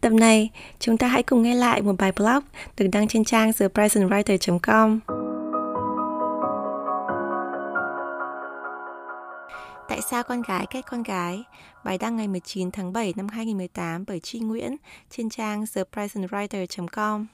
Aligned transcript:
Tập 0.00 0.12
này, 0.12 0.50
chúng 0.78 0.96
ta 0.96 1.06
hãy 1.08 1.22
cùng 1.22 1.42
nghe 1.42 1.54
lại 1.54 1.82
một 1.82 1.94
bài 1.98 2.12
blog 2.16 2.44
được 2.76 2.86
đăng 2.92 3.08
trên 3.08 3.24
trang 3.24 3.50
thepresentwriter.com. 3.50 5.00
Tại 9.88 10.00
sao 10.10 10.22
con 10.22 10.42
gái 10.42 10.66
kết 10.70 10.82
con 10.90 11.02
gái? 11.02 11.44
Bài 11.84 11.98
đăng 11.98 12.16
ngày 12.16 12.28
19 12.28 12.70
tháng 12.70 12.92
7 12.92 13.14
năm 13.16 13.28
2018 13.28 14.04
bởi 14.06 14.20
tri 14.20 14.38
Nguyễn 14.38 14.76
trên 15.10 15.30
trang 15.30 15.64
thepresentwriter.com. 15.64 17.26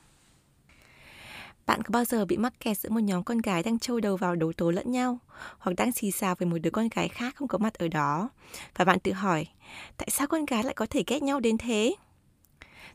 Bạn 1.67 1.83
có 1.83 1.91
bao 1.93 2.05
giờ 2.05 2.25
bị 2.25 2.37
mắc 2.37 2.53
kẹt 2.61 2.79
giữa 2.79 2.91
một 2.91 3.01
nhóm 3.01 3.23
con 3.23 3.39
gái 3.39 3.63
đang 3.63 3.79
trâu 3.79 4.01
đầu 4.01 4.17
vào 4.17 4.37
đấu 4.37 4.53
tố 4.53 4.71
lẫn 4.71 4.93
nhau 4.93 5.19
hoặc 5.59 5.73
đang 5.77 5.93
xì 5.93 6.11
xào 6.11 6.35
với 6.35 6.49
một 6.49 6.59
đứa 6.59 6.71
con 6.71 6.89
gái 6.89 7.09
khác 7.09 7.37
không 7.37 7.49
có 7.49 7.59
mặt 7.59 7.75
ở 7.75 7.89
đó 7.89 8.29
và 8.77 8.85
bạn 8.85 9.01
tự 9.01 9.13
hỏi 9.13 9.47
tại 9.97 10.09
sao 10.11 10.27
con 10.27 10.45
gái 10.45 10.65
lại 10.65 10.75
có 10.75 10.87
thể 10.91 11.05
ghét 11.07 11.23
nhau 11.23 11.41
đến 11.41 11.59
thế? 11.59 11.95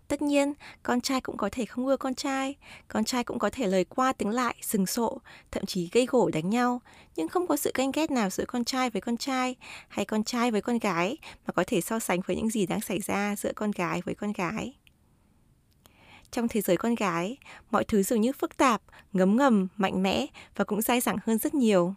Tất 0.10 0.22
nhiên, 0.22 0.54
con 0.84 1.02
trai 1.02 1.22
cũng 1.22 1.38
có 1.38 1.50
thể 1.52 1.66
không 1.66 1.88
ưa 1.88 1.98
con 1.98 2.16
trai, 2.16 2.56
con 2.88 3.06
trai 3.06 3.24
cũng 3.24 3.40
có 3.40 3.50
thể 3.50 3.68
lời 3.68 3.84
qua 3.84 4.14
tiếng 4.14 4.30
lại, 4.30 4.56
sừng 4.62 4.86
sộ, 4.86 5.22
thậm 5.52 5.66
chí 5.66 5.90
gây 5.92 6.06
gổ 6.06 6.30
đánh 6.30 6.50
nhau, 6.50 6.82
nhưng 7.16 7.28
không 7.28 7.48
có 7.48 7.58
sự 7.58 7.72
ganh 7.74 7.92
ghét 7.92 8.12
nào 8.12 8.30
giữa 8.30 8.46
con 8.48 8.64
trai 8.64 8.90
với 8.90 9.02
con 9.02 9.18
trai 9.18 9.56
hay 9.88 10.06
con 10.06 10.24
trai 10.24 10.52
với 10.52 10.62
con 10.62 10.80
gái 10.80 11.18
mà 11.48 11.52
có 11.52 11.64
thể 11.68 11.82
so 11.82 12.00
sánh 12.00 12.20
với 12.26 12.36
những 12.36 12.50
gì 12.50 12.66
đang 12.66 12.82
xảy 12.82 13.00
ra 13.00 13.36
giữa 13.36 13.52
con 13.56 13.72
gái 13.72 14.02
với 14.06 14.16
con 14.16 14.34
gái. 14.34 14.78
Trong 16.32 16.48
thế 16.48 16.62
giới 16.62 16.78
con 16.78 16.96
gái, 16.96 17.38
mọi 17.72 17.84
thứ 17.84 18.04
dường 18.04 18.22
như 18.22 18.32
phức 18.34 18.58
tạp, 18.58 18.82
ngấm 19.14 19.38
ngầm, 19.38 19.68
mạnh 19.78 20.04
mẽ 20.04 20.26
và 20.56 20.66
cũng 20.66 20.82
dai 20.82 21.00
dẳng 21.00 21.18
hơn 21.26 21.38
rất 21.38 21.54
nhiều. 21.54 21.94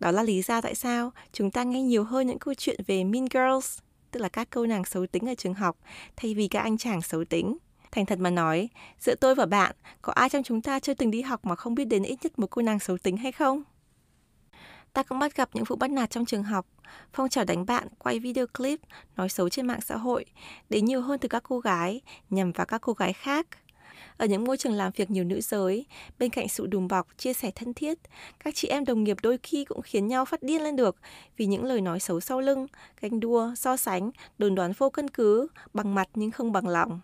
Đó 0.00 0.10
là 0.10 0.22
lý 0.22 0.42
do 0.42 0.60
tại 0.60 0.74
sao 0.74 1.10
chúng 1.32 1.50
ta 1.50 1.62
nghe 1.62 1.82
nhiều 1.82 2.04
hơn 2.04 2.26
những 2.26 2.38
câu 2.38 2.54
chuyện 2.54 2.80
về 2.86 3.04
Mean 3.04 3.26
Girls, 3.30 3.78
tức 4.16 4.22
là 4.22 4.28
các 4.28 4.48
cô 4.50 4.66
nàng 4.66 4.84
xấu 4.84 5.06
tính 5.06 5.28
ở 5.28 5.34
trường 5.34 5.54
học, 5.54 5.76
thay 6.16 6.34
vì 6.34 6.48
các 6.48 6.60
anh 6.60 6.78
chàng 6.78 7.02
xấu 7.02 7.24
tính. 7.24 7.58
Thành 7.92 8.06
thật 8.06 8.18
mà 8.18 8.30
nói, 8.30 8.68
giữa 9.00 9.14
tôi 9.14 9.34
và 9.34 9.46
bạn, 9.46 9.76
có 10.02 10.12
ai 10.12 10.28
trong 10.28 10.42
chúng 10.42 10.62
ta 10.62 10.80
chưa 10.80 10.94
từng 10.94 11.10
đi 11.10 11.22
học 11.22 11.44
mà 11.44 11.56
không 11.56 11.74
biết 11.74 11.84
đến 11.84 12.02
ít 12.02 12.18
nhất 12.22 12.38
một 12.38 12.46
cô 12.50 12.62
nàng 12.62 12.78
xấu 12.78 12.98
tính 12.98 13.16
hay 13.16 13.32
không? 13.32 13.62
Ta 14.92 15.02
cũng 15.02 15.18
bắt 15.18 15.36
gặp 15.36 15.48
những 15.52 15.64
vụ 15.64 15.76
bắt 15.76 15.90
nạt 15.90 16.10
trong 16.10 16.24
trường 16.24 16.42
học, 16.42 16.66
phong 17.12 17.28
trào 17.28 17.44
đánh 17.44 17.66
bạn, 17.66 17.88
quay 17.98 18.18
video 18.18 18.46
clip, 18.46 18.80
nói 19.16 19.28
xấu 19.28 19.48
trên 19.48 19.66
mạng 19.66 19.80
xã 19.80 19.96
hội, 19.96 20.24
đến 20.68 20.84
nhiều 20.84 21.00
hơn 21.00 21.18
từ 21.18 21.28
các 21.28 21.42
cô 21.42 21.58
gái, 21.58 22.00
nhằm 22.30 22.52
vào 22.52 22.66
các 22.66 22.80
cô 22.80 22.92
gái 22.92 23.12
khác. 23.12 23.46
Ở 24.16 24.26
những 24.26 24.44
môi 24.44 24.56
trường 24.56 24.72
làm 24.72 24.92
việc 24.96 25.10
nhiều 25.10 25.24
nữ 25.24 25.40
giới, 25.40 25.86
bên 26.18 26.30
cạnh 26.30 26.48
sự 26.48 26.66
đùm 26.66 26.88
bọc, 26.88 27.06
chia 27.18 27.32
sẻ 27.32 27.50
thân 27.54 27.74
thiết, 27.74 27.98
các 28.44 28.54
chị 28.54 28.68
em 28.68 28.84
đồng 28.84 29.04
nghiệp 29.04 29.16
đôi 29.22 29.38
khi 29.42 29.64
cũng 29.64 29.82
khiến 29.82 30.06
nhau 30.06 30.24
phát 30.24 30.42
điên 30.42 30.62
lên 30.62 30.76
được 30.76 30.96
vì 31.36 31.46
những 31.46 31.64
lời 31.64 31.80
nói 31.80 32.00
xấu 32.00 32.20
sau 32.20 32.40
lưng, 32.40 32.66
ganh 33.00 33.20
đua, 33.20 33.54
so 33.56 33.76
sánh, 33.76 34.10
đồn 34.38 34.54
đoán 34.54 34.72
vô 34.78 34.90
căn 34.90 35.10
cứ, 35.10 35.46
bằng 35.74 35.94
mặt 35.94 36.08
nhưng 36.14 36.30
không 36.30 36.52
bằng 36.52 36.68
lòng. 36.68 37.00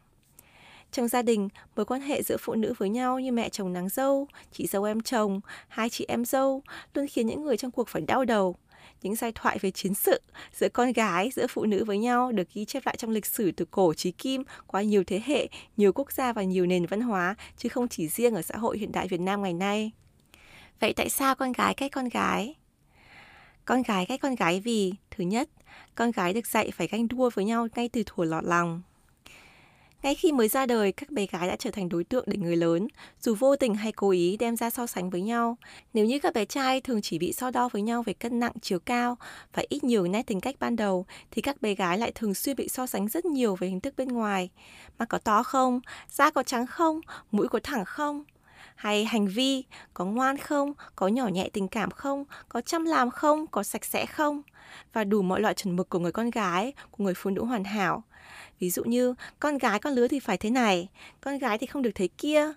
Trong 0.93 1.09
gia 1.09 1.23
đình, 1.23 1.49
mối 1.77 1.85
quan 1.85 2.01
hệ 2.01 2.23
giữa 2.23 2.37
phụ 2.41 2.55
nữ 2.55 2.75
với 2.79 2.89
nhau 2.89 3.21
như 3.21 3.33
mẹ 3.33 3.49
chồng 3.49 3.73
nàng 3.73 3.89
dâu, 3.89 4.27
chị 4.53 4.67
dâu 4.67 4.85
em 4.85 5.01
chồng, 5.01 5.41
hai 5.69 5.91
chị 5.91 6.05
em 6.09 6.25
dâu 6.25 6.63
luôn 6.95 7.07
khiến 7.07 7.27
những 7.27 7.43
người 7.43 7.57
trong 7.57 7.71
cuộc 7.71 7.89
phải 7.89 8.03
đau 8.03 8.25
đầu. 8.25 8.57
Những 9.03 9.15
giai 9.15 9.33
thoại 9.33 9.59
về 9.59 9.71
chiến 9.71 9.95
sự 9.95 10.21
giữa 10.53 10.69
con 10.69 10.93
gái, 10.93 11.31
giữa 11.35 11.47
phụ 11.47 11.65
nữ 11.65 11.85
với 11.85 11.99
nhau 11.99 12.33
được 12.33 12.55
ghi 12.55 12.65
chép 12.65 12.87
lại 12.87 12.97
trong 12.99 13.11
lịch 13.11 13.27
sử 13.27 13.53
từ 13.53 13.65
cổ 13.65 13.95
chí 13.95 14.11
kim 14.11 14.43
qua 14.67 14.83
nhiều 14.83 15.05
thế 15.07 15.23
hệ, 15.25 15.49
nhiều 15.77 15.93
quốc 15.93 16.13
gia 16.13 16.33
và 16.33 16.43
nhiều 16.43 16.67
nền 16.67 16.87
văn 16.87 17.01
hóa, 17.01 17.35
chứ 17.57 17.69
không 17.69 17.89
chỉ 17.89 18.09
riêng 18.09 18.35
ở 18.35 18.43
xã 18.43 18.57
hội 18.57 18.79
hiện 18.79 18.93
đại 18.93 19.09
Việt 19.09 19.21
Nam 19.21 19.43
ngày 19.43 19.53
nay. 19.53 19.91
Vậy 20.81 20.93
tại 20.93 21.09
sao 21.09 21.35
con 21.35 21.53
gái 21.53 21.75
cách 21.75 21.93
con 21.93 22.09
gái? 22.09 22.55
Con 23.65 23.83
gái 23.83 24.07
cách 24.07 24.21
con 24.21 24.35
gái 24.35 24.61
vì, 24.61 24.95
thứ 25.11 25.25
nhất, 25.25 25.49
con 25.95 26.11
gái 26.11 26.33
được 26.33 26.47
dạy 26.47 26.71
phải 26.71 26.87
ganh 26.87 27.09
đua 27.09 27.31
với 27.35 27.45
nhau 27.45 27.67
ngay 27.77 27.89
từ 27.89 28.03
thuở 28.07 28.25
lọt 28.25 28.45
lòng. 28.45 28.83
Ngay 30.03 30.15
khi 30.15 30.33
mới 30.33 30.49
ra 30.49 30.67
đời, 30.67 30.93
các 30.93 31.11
bé 31.11 31.27
gái 31.27 31.49
đã 31.49 31.57
trở 31.57 31.71
thành 31.71 31.89
đối 31.89 32.05
tượng 32.05 32.25
để 32.27 32.37
người 32.37 32.57
lớn, 32.57 32.89
dù 33.21 33.35
vô 33.35 33.57
tình 33.57 33.75
hay 33.75 33.93
cố 33.93 34.11
ý 34.11 34.37
đem 34.37 34.57
ra 34.57 34.71
so 34.71 34.87
sánh 34.87 35.11
với 35.11 35.23
nhau. 35.23 35.57
Nếu 35.95 36.05
như 36.05 36.19
các 36.19 36.35
bé 36.35 36.45
trai 36.45 36.81
thường 36.81 37.03
chỉ 37.03 37.19
bị 37.19 37.33
so 37.33 37.51
đo 37.51 37.69
với 37.69 37.83
nhau 37.83 38.03
về 38.03 38.13
cân 38.13 38.41
nặng, 38.41 38.53
chiều 38.63 38.79
cao 38.79 39.17
và 39.53 39.63
ít 39.69 39.85
nhiều 39.85 40.07
nét 40.07 40.23
tính 40.27 40.41
cách 40.41 40.57
ban 40.61 40.77
đầu, 40.77 41.07
thì 41.31 41.43
các 41.43 41.63
bé 41.63 41.75
gái 41.75 41.99
lại 41.99 42.13
thường 42.15 42.35
xuyên 42.35 42.57
bị 42.57 42.69
so 42.69 42.87
sánh 42.87 43.09
rất 43.09 43.25
nhiều 43.25 43.57
về 43.57 43.69
hình 43.69 43.81
thức 43.81 43.95
bên 43.97 44.09
ngoài. 44.09 44.51
Mặt 44.99 45.09
có 45.09 45.19
to 45.19 45.43
không? 45.43 45.81
Da 46.09 46.31
có 46.31 46.43
trắng 46.43 46.67
không? 46.67 47.01
Mũi 47.31 47.49
có 47.49 47.61
thẳng 47.63 47.85
không? 47.85 48.25
hay 48.77 49.05
hành 49.05 49.27
vi 49.27 49.65
có 49.95 50.05
ngoan 50.05 50.39
không 50.39 50.73
có 50.97 51.09
nhỏ 51.09 51.29
nhẹ 51.29 51.49
tình 51.53 51.69
cảm 51.69 51.91
không 51.91 52.25
có 52.49 52.61
chăm 52.61 52.85
làm 52.85 53.11
không 53.11 53.47
có 53.47 53.63
sạch 53.63 53.85
sẽ 53.85 54.07
không 54.07 54.43
và 54.93 55.05
đủ 55.05 55.23
mọi 55.23 55.41
loại 55.41 55.55
chuẩn 55.55 55.77
mực 55.77 55.89
của 55.89 55.99
người 55.99 56.13
con 56.13 56.31
gái 56.31 56.73
của 56.91 57.05
người 57.05 57.15
phụ 57.15 57.31
nữ 57.31 57.45
hoàn 57.45 57.65
hảo 57.65 58.03
ví 58.63 58.71
dụ 58.71 58.85
như 58.85 59.15
con 59.41 59.59
gái 59.59 59.79
con 59.79 59.93
lứa 59.93 60.09
thì 60.09 60.21
phải 60.21 60.39
thế 60.39 60.51
này 60.51 60.89
con 61.21 61.39
gái 61.39 61.59
thì 61.59 61.67
không 61.67 61.83
được 61.83 61.91
thế 61.95 62.09
kia 62.19 62.53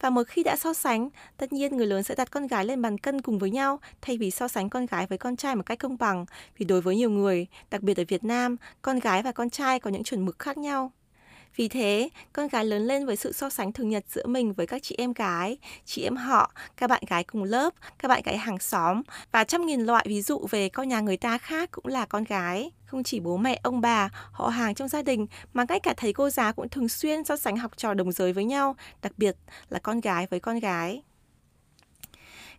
và 0.00 0.10
một 0.10 0.22
khi 0.26 0.42
đã 0.42 0.56
so 0.56 0.74
sánh, 0.74 1.08
tất 1.36 1.52
nhiên 1.52 1.76
người 1.76 1.86
lớn 1.86 2.02
sẽ 2.02 2.14
đặt 2.14 2.30
con 2.30 2.46
gái 2.46 2.64
lên 2.64 2.82
bàn 2.82 2.98
cân 2.98 3.22
cùng 3.22 3.38
với 3.38 3.50
nhau 3.50 3.80
thay 4.02 4.18
vì 4.18 4.30
so 4.30 4.48
sánh 4.48 4.70
con 4.70 4.86
gái 4.86 5.06
với 5.06 5.18
con 5.18 5.36
trai 5.36 5.56
một 5.56 5.62
cách 5.66 5.78
công 5.78 5.96
bằng. 5.98 6.26
Vì 6.58 6.64
đối 6.64 6.80
với 6.80 6.96
nhiều 6.96 7.10
người, 7.10 7.46
đặc 7.70 7.82
biệt 7.82 7.96
ở 7.96 8.04
Việt 8.08 8.24
Nam, 8.24 8.56
con 8.82 8.98
gái 8.98 9.22
và 9.22 9.32
con 9.32 9.50
trai 9.50 9.80
có 9.80 9.90
những 9.90 10.04
chuẩn 10.04 10.24
mực 10.24 10.38
khác 10.38 10.58
nhau. 10.58 10.92
Vì 11.56 11.68
thế, 11.68 12.08
con 12.32 12.48
gái 12.48 12.64
lớn 12.64 12.86
lên 12.86 13.06
với 13.06 13.16
sự 13.16 13.32
so 13.32 13.50
sánh 13.50 13.72
thường 13.72 13.88
nhật 13.88 14.04
giữa 14.08 14.26
mình 14.26 14.52
với 14.52 14.66
các 14.66 14.82
chị 14.82 14.94
em 14.98 15.12
gái, 15.12 15.58
chị 15.84 16.02
em 16.02 16.16
họ, 16.16 16.52
các 16.76 16.90
bạn 16.90 17.02
gái 17.06 17.24
cùng 17.24 17.44
lớp, 17.44 17.74
các 17.98 18.08
bạn 18.08 18.22
gái 18.24 18.38
hàng 18.38 18.58
xóm 18.58 19.02
và 19.32 19.44
trăm 19.44 19.66
nghìn 19.66 19.80
loại 19.80 20.06
ví 20.08 20.22
dụ 20.22 20.46
về 20.50 20.68
con 20.68 20.88
nhà 20.88 21.00
người 21.00 21.16
ta 21.16 21.38
khác 21.38 21.70
cũng 21.72 21.86
là 21.86 22.06
con 22.06 22.24
gái. 22.24 22.70
Không 22.86 23.04
chỉ 23.04 23.20
bố 23.20 23.36
mẹ, 23.36 23.60
ông 23.62 23.80
bà, 23.80 24.08
họ 24.32 24.48
hàng 24.48 24.74
trong 24.74 24.88
gia 24.88 25.02
đình 25.02 25.26
mà 25.52 25.64
ngay 25.68 25.80
cả 25.80 25.94
thầy 25.96 26.12
cô 26.12 26.30
giáo 26.30 26.52
cũng 26.52 26.68
thường 26.68 26.88
xuyên 26.88 27.24
so 27.24 27.36
sánh 27.36 27.56
học 27.56 27.72
trò 27.76 27.94
đồng 27.94 28.12
giới 28.12 28.32
với 28.32 28.44
nhau, 28.44 28.76
đặc 29.02 29.12
biệt 29.16 29.36
là 29.68 29.78
con 29.78 30.00
gái 30.00 30.26
với 30.30 30.40
con 30.40 30.58
gái. 30.58 31.02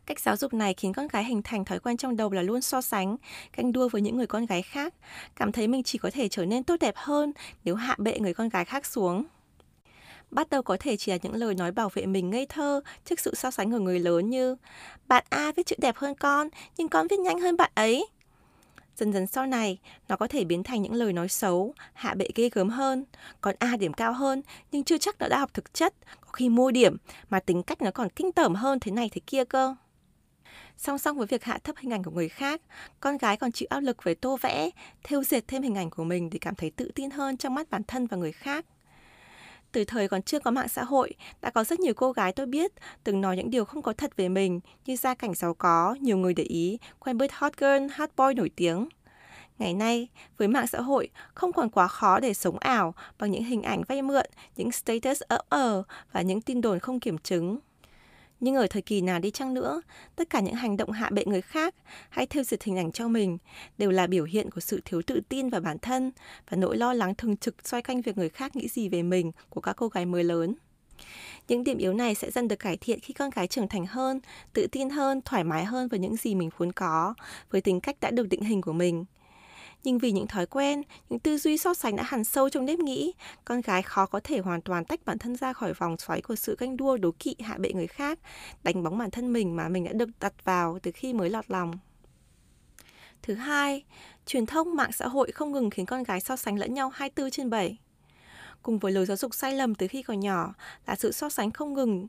Cách 0.05 0.19
giáo 0.19 0.37
dục 0.37 0.53
này 0.53 0.73
khiến 0.73 0.93
con 0.93 1.07
gái 1.07 1.23
hình 1.23 1.41
thành 1.41 1.65
thói 1.65 1.79
quen 1.79 1.97
trong 1.97 2.17
đầu 2.17 2.31
là 2.31 2.41
luôn 2.41 2.61
so 2.61 2.81
sánh, 2.81 3.17
canh 3.53 3.71
đua 3.71 3.89
với 3.89 4.01
những 4.01 4.17
người 4.17 4.27
con 4.27 4.45
gái 4.45 4.61
khác, 4.61 4.93
cảm 5.35 5.51
thấy 5.51 5.67
mình 5.67 5.83
chỉ 5.83 5.97
có 5.97 6.09
thể 6.13 6.27
trở 6.29 6.45
nên 6.45 6.63
tốt 6.63 6.75
đẹp 6.79 6.93
hơn 6.97 7.33
nếu 7.63 7.75
hạ 7.75 7.95
bệ 7.97 8.19
người 8.19 8.33
con 8.33 8.49
gái 8.49 8.65
khác 8.65 8.85
xuống. 8.85 9.23
Bắt 10.31 10.49
đầu 10.49 10.61
có 10.61 10.77
thể 10.79 10.97
chỉ 10.97 11.11
là 11.11 11.17
những 11.21 11.35
lời 11.35 11.55
nói 11.55 11.71
bảo 11.71 11.89
vệ 11.93 12.05
mình 12.05 12.29
ngây 12.29 12.45
thơ 12.45 12.81
trước 13.05 13.19
sự 13.19 13.35
so 13.35 13.51
sánh 13.51 13.71
của 13.71 13.79
người 13.79 13.99
lớn 13.99 14.29
như 14.29 14.55
Bạn 15.07 15.23
A 15.29 15.51
viết 15.51 15.65
chữ 15.65 15.75
đẹp 15.79 15.95
hơn 15.97 16.15
con, 16.15 16.49
nhưng 16.77 16.89
con 16.89 17.07
viết 17.07 17.19
nhanh 17.19 17.39
hơn 17.39 17.57
bạn 17.57 17.71
ấy. 17.75 18.07
Dần 18.97 19.13
dần 19.13 19.27
sau 19.27 19.45
này, 19.45 19.77
nó 20.07 20.15
có 20.15 20.27
thể 20.27 20.43
biến 20.43 20.63
thành 20.63 20.81
những 20.81 20.93
lời 20.93 21.13
nói 21.13 21.27
xấu, 21.27 21.73
hạ 21.93 22.13
bệ 22.13 22.27
ghê 22.35 22.49
gớm 22.49 22.69
hơn. 22.69 23.05
Còn 23.41 23.55
A 23.59 23.75
điểm 23.77 23.93
cao 23.93 24.13
hơn, 24.13 24.41
nhưng 24.71 24.83
chưa 24.83 24.97
chắc 24.97 25.19
nó 25.19 25.27
đã 25.27 25.39
học 25.39 25.53
thực 25.53 25.73
chất, 25.73 25.93
có 26.21 26.31
khi 26.33 26.49
mua 26.49 26.71
điểm, 26.71 26.97
mà 27.29 27.39
tính 27.39 27.63
cách 27.63 27.81
nó 27.81 27.91
còn 27.91 28.09
kinh 28.09 28.31
tởm 28.31 28.55
hơn 28.55 28.79
thế 28.79 28.91
này 28.91 29.09
thế 29.13 29.21
kia 29.27 29.45
cơ. 29.45 29.75
Song 30.77 30.97
song 30.97 31.17
với 31.17 31.27
việc 31.27 31.43
hạ 31.43 31.59
thấp 31.63 31.75
hình 31.77 31.93
ảnh 31.93 32.03
của 32.03 32.11
người 32.11 32.29
khác, 32.29 32.61
con 32.99 33.17
gái 33.17 33.37
còn 33.37 33.51
chịu 33.51 33.67
áp 33.69 33.79
lực 33.79 34.03
về 34.03 34.15
tô 34.15 34.37
vẽ, 34.41 34.69
thêu 35.03 35.23
dệt 35.23 35.47
thêm 35.47 35.63
hình 35.63 35.75
ảnh 35.75 35.89
của 35.89 36.03
mình 36.03 36.29
để 36.29 36.39
cảm 36.41 36.55
thấy 36.55 36.71
tự 36.71 36.91
tin 36.95 37.09
hơn 37.09 37.37
trong 37.37 37.55
mắt 37.55 37.69
bản 37.69 37.81
thân 37.83 38.07
và 38.07 38.17
người 38.17 38.31
khác. 38.31 38.65
Từ 39.71 39.83
thời 39.83 40.07
còn 40.07 40.21
chưa 40.21 40.39
có 40.39 40.51
mạng 40.51 40.67
xã 40.67 40.83
hội, 40.83 41.13
đã 41.41 41.49
có 41.49 41.63
rất 41.63 41.79
nhiều 41.79 41.93
cô 41.93 42.11
gái 42.11 42.31
tôi 42.31 42.45
biết 42.45 42.71
từng 43.03 43.21
nói 43.21 43.37
những 43.37 43.49
điều 43.49 43.65
không 43.65 43.81
có 43.81 43.93
thật 43.93 44.15
về 44.17 44.29
mình 44.29 44.59
như 44.85 44.95
gia 44.95 45.13
cảnh 45.13 45.33
giàu 45.33 45.53
có, 45.53 45.95
nhiều 46.01 46.17
người 46.17 46.33
để 46.33 46.43
ý, 46.43 46.77
quen 46.99 47.17
biết 47.17 47.33
hot 47.33 47.57
girl, 47.57 47.87
hot 47.95 48.09
boy 48.17 48.33
nổi 48.35 48.51
tiếng. 48.55 48.89
Ngày 49.59 49.73
nay, 49.73 50.07
với 50.37 50.47
mạng 50.47 50.67
xã 50.67 50.81
hội, 50.81 51.09
không 51.33 51.53
còn 51.53 51.69
quá 51.69 51.87
khó 51.87 52.19
để 52.19 52.33
sống 52.33 52.59
ảo 52.59 52.93
bằng 53.19 53.31
những 53.31 53.43
hình 53.43 53.61
ảnh 53.61 53.83
vay 53.87 54.01
mượn, 54.01 54.25
những 54.55 54.71
status 54.71 55.21
ấp 55.21 55.41
ờ 55.49 55.83
và 56.11 56.21
những 56.21 56.41
tin 56.41 56.61
đồn 56.61 56.79
không 56.79 56.99
kiểm 56.99 57.17
chứng. 57.17 57.59
Nhưng 58.39 58.55
ở 58.55 58.67
thời 58.69 58.81
kỳ 58.81 59.01
nào 59.01 59.19
đi 59.19 59.31
chăng 59.31 59.53
nữa, 59.53 59.81
tất 60.15 60.29
cả 60.29 60.39
những 60.39 60.55
hành 60.55 60.77
động 60.77 60.91
hạ 60.91 61.09
bệ 61.09 61.23
người 61.25 61.41
khác 61.41 61.75
hay 62.09 62.25
theo 62.25 62.43
dệt 62.43 62.63
hình 62.63 62.77
ảnh 62.77 62.91
cho 62.91 63.07
mình 63.07 63.37
đều 63.77 63.91
là 63.91 64.07
biểu 64.07 64.23
hiện 64.23 64.51
của 64.51 64.61
sự 64.61 64.81
thiếu 64.85 65.01
tự 65.01 65.21
tin 65.29 65.49
vào 65.49 65.61
bản 65.61 65.79
thân 65.79 66.11
và 66.49 66.57
nỗi 66.57 66.77
lo 66.77 66.93
lắng 66.93 67.15
thường 67.15 67.37
trực 67.37 67.67
xoay 67.67 67.83
quanh 67.83 68.01
việc 68.01 68.17
người 68.17 68.29
khác 68.29 68.55
nghĩ 68.55 68.67
gì 68.67 68.89
về 68.89 69.03
mình 69.03 69.31
của 69.49 69.61
các 69.61 69.73
cô 69.73 69.87
gái 69.87 70.05
mới 70.05 70.23
lớn. 70.23 70.55
Những 71.47 71.63
điểm 71.63 71.77
yếu 71.77 71.93
này 71.93 72.15
sẽ 72.15 72.31
dần 72.31 72.47
được 72.47 72.59
cải 72.59 72.77
thiện 72.77 72.99
khi 72.99 73.13
con 73.13 73.29
gái 73.29 73.47
trưởng 73.47 73.67
thành 73.67 73.85
hơn, 73.85 74.19
tự 74.53 74.67
tin 74.67 74.89
hơn, 74.89 75.21
thoải 75.25 75.43
mái 75.43 75.65
hơn 75.65 75.87
với 75.87 75.99
những 75.99 76.15
gì 76.15 76.35
mình 76.35 76.49
muốn 76.59 76.71
có, 76.71 77.13
với 77.51 77.61
tính 77.61 77.79
cách 77.79 77.99
đã 78.01 78.11
được 78.11 78.29
định 78.29 78.41
hình 78.41 78.61
của 78.61 78.73
mình. 78.73 79.05
Nhưng 79.85 79.97
vì 79.97 80.11
những 80.11 80.27
thói 80.27 80.45
quen, 80.45 80.81
những 81.09 81.19
tư 81.19 81.37
duy 81.37 81.57
so 81.57 81.73
sánh 81.73 81.95
đã 81.95 82.03
hằn 82.03 82.23
sâu 82.23 82.49
trong 82.49 82.65
nếp 82.65 82.79
nghĩ, 82.79 83.13
con 83.45 83.61
gái 83.61 83.81
khó 83.81 84.05
có 84.05 84.19
thể 84.23 84.39
hoàn 84.39 84.61
toàn 84.61 84.85
tách 84.85 85.05
bản 85.05 85.17
thân 85.17 85.35
ra 85.35 85.53
khỏi 85.53 85.73
vòng 85.73 85.97
xoáy 85.97 86.21
của 86.21 86.35
sự 86.35 86.55
ganh 86.59 86.77
đua 86.77 86.97
đố 86.97 87.11
kỵ 87.19 87.35
hạ 87.39 87.57
bệ 87.57 87.73
người 87.73 87.87
khác, 87.87 88.19
đánh 88.63 88.83
bóng 88.83 88.97
bản 88.97 89.11
thân 89.11 89.33
mình 89.33 89.55
mà 89.55 89.69
mình 89.69 89.83
đã 89.83 89.93
được 89.93 90.09
đặt 90.19 90.33
vào 90.43 90.79
từ 90.83 90.91
khi 90.91 91.13
mới 91.13 91.29
lọt 91.29 91.45
lòng. 91.47 91.73
Thứ 93.21 93.33
hai, 93.33 93.83
truyền 94.25 94.45
thông 94.45 94.75
mạng 94.75 94.91
xã 94.91 95.07
hội 95.07 95.31
không 95.31 95.51
ngừng 95.51 95.69
khiến 95.69 95.85
con 95.85 96.03
gái 96.03 96.21
so 96.21 96.35
sánh 96.35 96.59
lẫn 96.59 96.73
nhau 96.73 96.89
24 96.89 97.31
trên 97.31 97.49
7. 97.49 97.77
Cùng 98.61 98.79
với 98.79 98.91
lời 98.91 99.05
giáo 99.05 99.17
dục 99.17 99.35
sai 99.35 99.53
lầm 99.53 99.75
từ 99.75 99.87
khi 99.87 100.03
còn 100.03 100.19
nhỏ 100.19 100.53
là 100.87 100.95
sự 100.95 101.11
so 101.11 101.29
sánh 101.29 101.51
không 101.51 101.73
ngừng, 101.73 102.07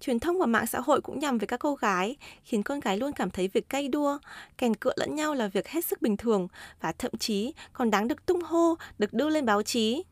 truyền 0.00 0.20
thông 0.20 0.38
và 0.38 0.46
mạng 0.46 0.66
xã 0.66 0.80
hội 0.80 1.00
cũng 1.00 1.18
nhằm 1.18 1.38
về 1.38 1.46
các 1.46 1.56
cô 1.60 1.74
gái, 1.74 2.16
khiến 2.44 2.62
con 2.62 2.80
gái 2.80 2.96
luôn 2.96 3.12
cảm 3.12 3.30
thấy 3.30 3.48
việc 3.48 3.68
cay 3.68 3.88
đua, 3.88 4.18
kèn 4.58 4.74
cựa 4.74 4.92
lẫn 4.96 5.14
nhau 5.14 5.34
là 5.34 5.46
việc 5.46 5.68
hết 5.68 5.84
sức 5.84 6.02
bình 6.02 6.16
thường 6.16 6.48
và 6.80 6.92
thậm 6.92 7.12
chí 7.18 7.52
còn 7.72 7.90
đáng 7.90 8.08
được 8.08 8.26
tung 8.26 8.42
hô, 8.42 8.74
được 8.98 9.12
đưa 9.12 9.28
lên 9.28 9.46
báo 9.46 9.62
chí. 9.62 10.02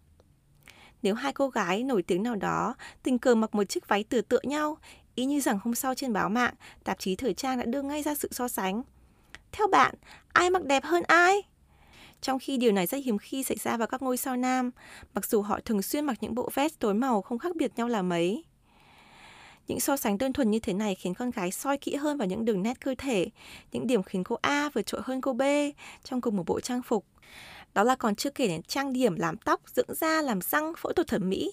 Nếu 1.02 1.14
hai 1.14 1.32
cô 1.32 1.48
gái 1.48 1.82
nổi 1.82 2.02
tiếng 2.02 2.22
nào 2.22 2.36
đó 2.36 2.74
tình 3.02 3.18
cờ 3.18 3.34
mặc 3.34 3.54
một 3.54 3.64
chiếc 3.64 3.88
váy 3.88 4.04
tựa 4.04 4.20
tựa 4.20 4.40
nhau, 4.42 4.78
ý 5.14 5.24
như 5.24 5.40
rằng 5.40 5.58
hôm 5.64 5.74
sau 5.74 5.94
trên 5.94 6.12
báo 6.12 6.28
mạng, 6.28 6.54
tạp 6.84 6.98
chí 6.98 7.16
thời 7.16 7.34
trang 7.34 7.58
đã 7.58 7.64
đưa 7.64 7.82
ngay 7.82 8.02
ra 8.02 8.14
sự 8.14 8.28
so 8.32 8.48
sánh. 8.48 8.82
Theo 9.52 9.66
bạn, 9.66 9.94
ai 10.32 10.50
mặc 10.50 10.64
đẹp 10.64 10.84
hơn 10.84 11.02
ai? 11.06 11.42
Trong 12.20 12.38
khi 12.38 12.56
điều 12.56 12.72
này 12.72 12.86
rất 12.86 12.98
hiếm 13.04 13.18
khi 13.18 13.42
xảy 13.42 13.56
ra 13.56 13.76
vào 13.76 13.86
các 13.86 14.02
ngôi 14.02 14.16
sao 14.16 14.36
nam, 14.36 14.70
mặc 15.14 15.26
dù 15.26 15.42
họ 15.42 15.60
thường 15.64 15.82
xuyên 15.82 16.04
mặc 16.04 16.18
những 16.20 16.34
bộ 16.34 16.50
vest 16.54 16.78
tối 16.78 16.94
màu 16.94 17.22
không 17.22 17.38
khác 17.38 17.56
biệt 17.56 17.72
nhau 17.76 17.88
là 17.88 18.02
mấy. 18.02 18.44
Những 19.68 19.80
so 19.80 19.96
sánh 19.96 20.18
đơn 20.18 20.32
thuần 20.32 20.50
như 20.50 20.58
thế 20.58 20.72
này 20.72 20.94
khiến 20.94 21.14
con 21.14 21.30
gái 21.30 21.50
soi 21.50 21.78
kỹ 21.78 21.94
hơn 21.94 22.18
vào 22.18 22.28
những 22.28 22.44
đường 22.44 22.62
nét 22.62 22.80
cơ 22.80 22.94
thể, 22.98 23.26
những 23.72 23.86
điểm 23.86 24.02
khiến 24.02 24.24
cô 24.24 24.36
A 24.42 24.70
vượt 24.74 24.86
trội 24.86 25.00
hơn 25.04 25.20
cô 25.20 25.32
B 25.32 25.42
trong 26.04 26.20
cùng 26.20 26.36
một 26.36 26.46
bộ 26.46 26.60
trang 26.60 26.82
phục. 26.82 27.04
Đó 27.74 27.84
là 27.84 27.96
còn 27.96 28.14
chưa 28.14 28.30
kể 28.30 28.48
đến 28.48 28.62
trang 28.62 28.92
điểm, 28.92 29.14
làm 29.14 29.36
tóc, 29.36 29.60
dưỡng 29.74 29.94
da, 29.94 30.22
làm 30.22 30.40
răng, 30.40 30.72
phẫu 30.78 30.92
thuật 30.92 31.08
thẩm 31.08 31.28
mỹ, 31.28 31.52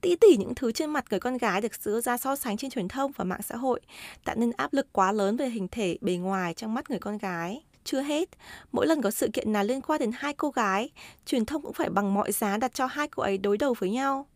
tí 0.00 0.16
tỉ 0.16 0.36
những 0.36 0.54
thứ 0.54 0.72
trên 0.72 0.90
mặt 0.90 1.04
người 1.10 1.20
con 1.20 1.38
gái 1.38 1.60
được 1.60 1.72
đưa 1.84 2.00
ra 2.00 2.16
so 2.16 2.36
sánh 2.36 2.56
trên 2.56 2.70
truyền 2.70 2.88
thông 2.88 3.12
và 3.12 3.24
mạng 3.24 3.42
xã 3.42 3.56
hội, 3.56 3.80
tạo 4.24 4.36
nên 4.36 4.52
áp 4.56 4.72
lực 4.72 4.86
quá 4.92 5.12
lớn 5.12 5.36
về 5.36 5.48
hình 5.50 5.68
thể, 5.68 5.98
bề 6.00 6.16
ngoài 6.16 6.54
trong 6.54 6.74
mắt 6.74 6.90
người 6.90 6.98
con 6.98 7.18
gái. 7.18 7.64
Chưa 7.84 8.00
hết, 8.00 8.28
mỗi 8.72 8.86
lần 8.86 9.02
có 9.02 9.10
sự 9.10 9.28
kiện 9.32 9.52
nào 9.52 9.64
liên 9.64 9.80
quan 9.80 10.00
đến 10.00 10.10
hai 10.14 10.34
cô 10.34 10.50
gái, 10.50 10.90
truyền 11.26 11.44
thông 11.44 11.62
cũng 11.62 11.72
phải 11.72 11.90
bằng 11.90 12.14
mọi 12.14 12.32
giá 12.32 12.56
đặt 12.56 12.74
cho 12.74 12.86
hai 12.86 13.08
cô 13.08 13.22
ấy 13.22 13.38
đối 13.38 13.58
đầu 13.58 13.74
với 13.78 13.90
nhau. 13.90 14.26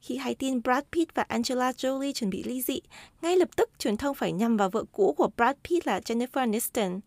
Khi 0.00 0.16
hay 0.16 0.34
tin 0.34 0.62
Brad 0.62 0.84
Pitt 0.92 1.14
và 1.14 1.22
Angela 1.22 1.70
Jolie 1.70 2.12
chuẩn 2.12 2.30
bị 2.30 2.42
ly 2.42 2.62
dị, 2.62 2.80
ngay 3.22 3.36
lập 3.36 3.48
tức 3.56 3.70
truyền 3.78 3.96
thông 3.96 4.14
phải 4.14 4.32
nhằm 4.32 4.56
vào 4.56 4.70
vợ 4.70 4.84
cũ 4.92 5.14
của 5.18 5.28
Brad 5.36 5.56
Pitt 5.64 5.86
là 5.86 6.00
Jennifer 6.00 6.40
Aniston. 6.40 7.00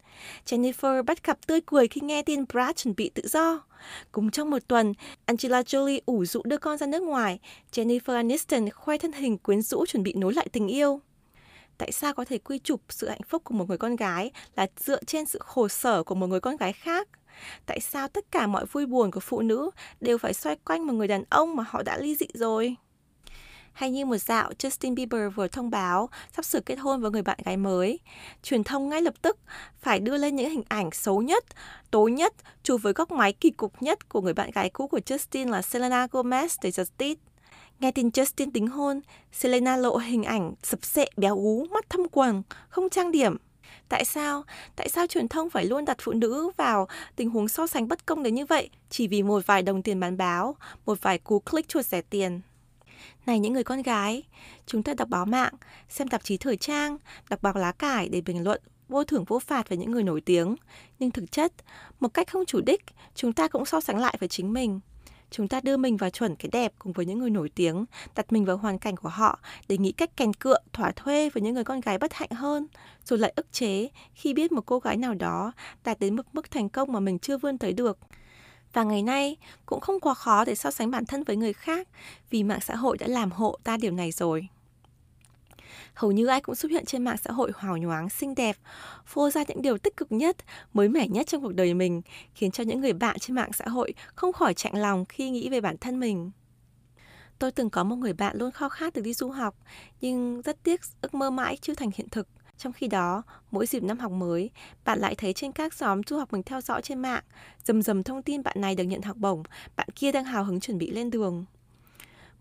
Jennifer 0.45 1.03
bắt 1.03 1.23
gặp 1.23 1.47
tươi 1.47 1.61
cười 1.65 1.87
khi 1.87 2.01
nghe 2.01 2.21
tin 2.21 2.45
Brad 2.53 2.75
chuẩn 2.75 2.95
bị 2.95 3.09
tự 3.09 3.27
do. 3.27 3.63
Cùng 4.11 4.31
trong 4.31 4.49
một 4.49 4.67
tuần, 4.67 4.93
Angela 5.25 5.61
Jolie 5.61 5.99
ủ 6.05 6.25
rũ 6.25 6.41
đưa 6.45 6.57
con 6.57 6.77
ra 6.77 6.87
nước 6.87 7.03
ngoài. 7.03 7.39
Jennifer 7.71 8.15
Aniston 8.15 8.69
khoe 8.69 8.97
thân 8.97 9.11
hình 9.11 9.37
quyến 9.37 9.61
rũ 9.61 9.85
chuẩn 9.85 10.03
bị 10.03 10.13
nối 10.13 10.33
lại 10.33 10.47
tình 10.51 10.67
yêu 10.67 11.01
tại 11.79 11.91
sao 11.91 12.13
có 12.13 12.25
thể 12.25 12.37
quy 12.37 12.59
chụp 12.59 12.81
sự 12.89 13.09
hạnh 13.09 13.21
phúc 13.27 13.43
của 13.43 13.53
một 13.53 13.65
người 13.67 13.77
con 13.77 13.95
gái 13.95 14.31
là 14.55 14.67
dựa 14.79 15.03
trên 15.03 15.25
sự 15.25 15.39
khổ 15.41 15.67
sở 15.67 16.03
của 16.03 16.15
một 16.15 16.27
người 16.27 16.39
con 16.39 16.57
gái 16.57 16.73
khác 16.73 17.07
tại 17.65 17.79
sao 17.79 18.07
tất 18.07 18.31
cả 18.31 18.47
mọi 18.47 18.65
vui 18.65 18.85
buồn 18.85 19.11
của 19.11 19.19
phụ 19.19 19.41
nữ 19.41 19.69
đều 20.01 20.17
phải 20.17 20.33
xoay 20.33 20.55
quanh 20.55 20.87
một 20.87 20.93
người 20.93 21.07
đàn 21.07 21.23
ông 21.29 21.55
mà 21.55 21.63
họ 21.67 21.83
đã 21.83 21.97
ly 21.97 22.15
dị 22.15 22.27
rồi 22.33 22.75
hay 23.79 23.91
như 23.91 24.05
một 24.05 24.17
dạo 24.17 24.51
Justin 24.59 24.95
Bieber 24.95 25.33
vừa 25.35 25.47
thông 25.47 25.69
báo 25.69 26.09
sắp 26.35 26.45
sửa 26.45 26.59
kết 26.59 26.75
hôn 26.75 27.01
với 27.01 27.11
người 27.11 27.21
bạn 27.21 27.37
gái 27.45 27.57
mới. 27.57 27.99
Truyền 28.43 28.63
thông 28.63 28.89
ngay 28.89 29.01
lập 29.01 29.13
tức 29.21 29.37
phải 29.79 29.99
đưa 29.99 30.17
lên 30.17 30.35
những 30.35 30.49
hình 30.49 30.63
ảnh 30.69 30.89
xấu 30.91 31.21
nhất, 31.21 31.45
tối 31.91 32.11
nhất, 32.11 32.33
chụp 32.63 32.81
với 32.81 32.93
góc 32.93 33.11
máy 33.11 33.33
kỳ 33.33 33.49
cục 33.49 33.81
nhất 33.81 34.09
của 34.09 34.21
người 34.21 34.33
bạn 34.33 34.51
gái 34.51 34.69
cũ 34.69 34.87
của 34.87 34.99
Justin 35.05 35.49
là 35.49 35.61
Selena 35.61 36.07
Gomez 36.11 36.57
để 36.61 36.71
giật 36.71 36.87
tít. 36.97 37.17
Nghe 37.79 37.91
tin 37.91 38.09
Justin 38.09 38.51
tính 38.53 38.67
hôn, 38.67 39.01
Selena 39.31 39.77
lộ 39.77 39.97
hình 39.97 40.23
ảnh 40.23 40.53
sập 40.63 40.85
sệ 40.85 41.09
béo 41.17 41.35
ú, 41.35 41.65
mắt 41.71 41.89
thâm 41.89 42.07
quầng, 42.07 42.43
không 42.69 42.89
trang 42.89 43.11
điểm. 43.11 43.37
Tại 43.89 44.05
sao? 44.05 44.43
Tại 44.75 44.89
sao 44.89 45.07
truyền 45.07 45.27
thông 45.27 45.49
phải 45.49 45.65
luôn 45.65 45.85
đặt 45.85 45.97
phụ 46.01 46.11
nữ 46.11 46.51
vào 46.57 46.87
tình 47.15 47.29
huống 47.29 47.47
so 47.47 47.67
sánh 47.67 47.87
bất 47.87 48.05
công 48.05 48.23
đến 48.23 48.35
như 48.35 48.45
vậy 48.45 48.69
chỉ 48.89 49.07
vì 49.07 49.23
một 49.23 49.47
vài 49.47 49.61
đồng 49.61 49.83
tiền 49.83 49.99
bán 49.99 50.17
báo, 50.17 50.55
một 50.85 51.01
vài 51.01 51.17
cú 51.17 51.39
click 51.39 51.69
chuột 51.69 51.85
rẻ 51.85 52.01
tiền? 52.01 52.41
Này 53.25 53.39
những 53.39 53.53
người 53.53 53.63
con 53.63 53.81
gái, 53.81 54.23
chúng 54.65 54.83
ta 54.83 54.93
đọc 54.93 55.09
báo 55.09 55.25
mạng, 55.25 55.53
xem 55.89 56.07
tạp 56.07 56.23
chí 56.23 56.37
thời 56.37 56.57
trang, 56.57 56.97
đọc 57.29 57.41
báo 57.41 57.53
lá 57.55 57.71
cải 57.71 58.09
để 58.09 58.21
bình 58.21 58.43
luận 58.43 58.61
vô 58.89 59.03
thưởng 59.03 59.23
vô 59.23 59.39
phạt 59.39 59.69
với 59.69 59.77
những 59.77 59.91
người 59.91 60.03
nổi 60.03 60.21
tiếng. 60.21 60.55
Nhưng 60.99 61.11
thực 61.11 61.31
chất, 61.31 61.53
một 61.99 62.13
cách 62.13 62.27
không 62.31 62.45
chủ 62.45 62.61
đích, 62.61 62.81
chúng 63.15 63.33
ta 63.33 63.47
cũng 63.47 63.65
so 63.65 63.81
sánh 63.81 63.99
lại 63.99 64.17
với 64.19 64.29
chính 64.29 64.53
mình. 64.53 64.79
Chúng 65.31 65.47
ta 65.47 65.61
đưa 65.63 65.77
mình 65.77 65.97
vào 65.97 66.09
chuẩn 66.09 66.35
cái 66.35 66.49
đẹp 66.51 66.73
cùng 66.79 66.93
với 66.93 67.05
những 67.05 67.19
người 67.19 67.29
nổi 67.29 67.49
tiếng, 67.55 67.85
đặt 68.15 68.31
mình 68.31 68.45
vào 68.45 68.57
hoàn 68.57 68.79
cảnh 68.79 68.95
của 68.95 69.09
họ 69.09 69.39
để 69.67 69.77
nghĩ 69.77 69.91
cách 69.91 70.17
kèn 70.17 70.33
cựa, 70.33 70.57
thỏa 70.73 70.91
thuê 70.91 71.29
với 71.29 71.43
những 71.43 71.53
người 71.53 71.63
con 71.63 71.81
gái 71.81 71.97
bất 71.97 72.13
hạnh 72.13 72.31
hơn, 72.31 72.67
rồi 73.05 73.19
lại 73.19 73.33
ức 73.35 73.51
chế 73.51 73.89
khi 74.13 74.33
biết 74.33 74.51
một 74.51 74.65
cô 74.65 74.79
gái 74.79 74.97
nào 74.97 75.13
đó 75.13 75.51
đạt 75.83 75.99
đến 75.99 76.15
một 76.15 76.23
mức 76.33 76.51
thành 76.51 76.69
công 76.69 76.91
mà 76.91 76.99
mình 76.99 77.19
chưa 77.19 77.37
vươn 77.37 77.57
tới 77.57 77.73
được. 77.73 77.97
Và 78.73 78.83
ngày 78.83 79.03
nay 79.03 79.37
cũng 79.65 79.79
không 79.79 79.99
quá 79.99 80.13
khó 80.13 80.45
để 80.45 80.55
so 80.55 80.71
sánh 80.71 80.91
bản 80.91 81.05
thân 81.05 81.23
với 81.23 81.35
người 81.35 81.53
khác 81.53 81.87
vì 82.29 82.43
mạng 82.43 82.59
xã 82.61 82.75
hội 82.75 82.97
đã 82.97 83.07
làm 83.07 83.31
hộ 83.31 83.57
ta 83.63 83.77
điều 83.77 83.91
này 83.91 84.11
rồi. 84.11 84.47
Hầu 85.93 86.11
như 86.11 86.27
ai 86.27 86.41
cũng 86.41 86.55
xuất 86.55 86.71
hiện 86.71 86.85
trên 86.85 87.03
mạng 87.03 87.17
xã 87.23 87.31
hội 87.31 87.51
hào 87.57 87.77
nhoáng, 87.77 88.09
xinh 88.09 88.35
đẹp, 88.35 88.57
phô 89.05 89.29
ra 89.29 89.43
những 89.47 89.61
điều 89.61 89.77
tích 89.77 89.97
cực 89.97 90.11
nhất, 90.11 90.37
mới 90.73 90.89
mẻ 90.89 91.07
nhất 91.07 91.27
trong 91.27 91.41
cuộc 91.41 91.53
đời 91.53 91.73
mình, 91.73 92.01
khiến 92.33 92.51
cho 92.51 92.63
những 92.63 92.81
người 92.81 92.93
bạn 92.93 93.19
trên 93.19 93.35
mạng 93.35 93.53
xã 93.53 93.65
hội 93.67 93.93
không 94.15 94.33
khỏi 94.33 94.53
chạnh 94.53 94.75
lòng 94.75 95.05
khi 95.05 95.29
nghĩ 95.29 95.49
về 95.49 95.61
bản 95.61 95.77
thân 95.77 95.99
mình. 95.99 96.31
Tôi 97.39 97.51
từng 97.51 97.69
có 97.69 97.83
một 97.83 97.95
người 97.95 98.13
bạn 98.13 98.37
luôn 98.37 98.51
khao 98.51 98.69
khát 98.69 98.93
được 98.93 99.01
đi 99.01 99.13
du 99.13 99.29
học, 99.29 99.55
nhưng 100.01 100.41
rất 100.41 100.63
tiếc 100.63 100.81
ước 101.01 101.13
mơ 101.13 101.29
mãi 101.29 101.57
chưa 101.61 101.73
thành 101.73 101.91
hiện 101.95 102.09
thực. 102.09 102.27
Trong 102.57 102.73
khi 102.73 102.87
đó, 102.87 103.23
mỗi 103.51 103.65
dịp 103.65 103.83
năm 103.83 103.99
học 103.99 104.11
mới, 104.11 104.49
bạn 104.85 104.99
lại 104.99 105.15
thấy 105.15 105.33
trên 105.33 105.51
các 105.51 105.73
xóm 105.73 106.01
du 106.03 106.17
học 106.17 106.33
mình 106.33 106.43
theo 106.43 106.61
dõi 106.61 106.81
trên 106.81 106.99
mạng, 106.99 107.23
dầm 107.63 107.81
dầm 107.81 108.03
thông 108.03 108.23
tin 108.23 108.43
bạn 108.43 108.61
này 108.61 108.75
được 108.75 108.83
nhận 108.83 109.01
học 109.01 109.17
bổng, 109.17 109.43
bạn 109.75 109.87
kia 109.95 110.11
đang 110.11 110.25
hào 110.25 110.43
hứng 110.43 110.59
chuẩn 110.59 110.77
bị 110.77 110.91
lên 110.91 111.09
đường. 111.09 111.45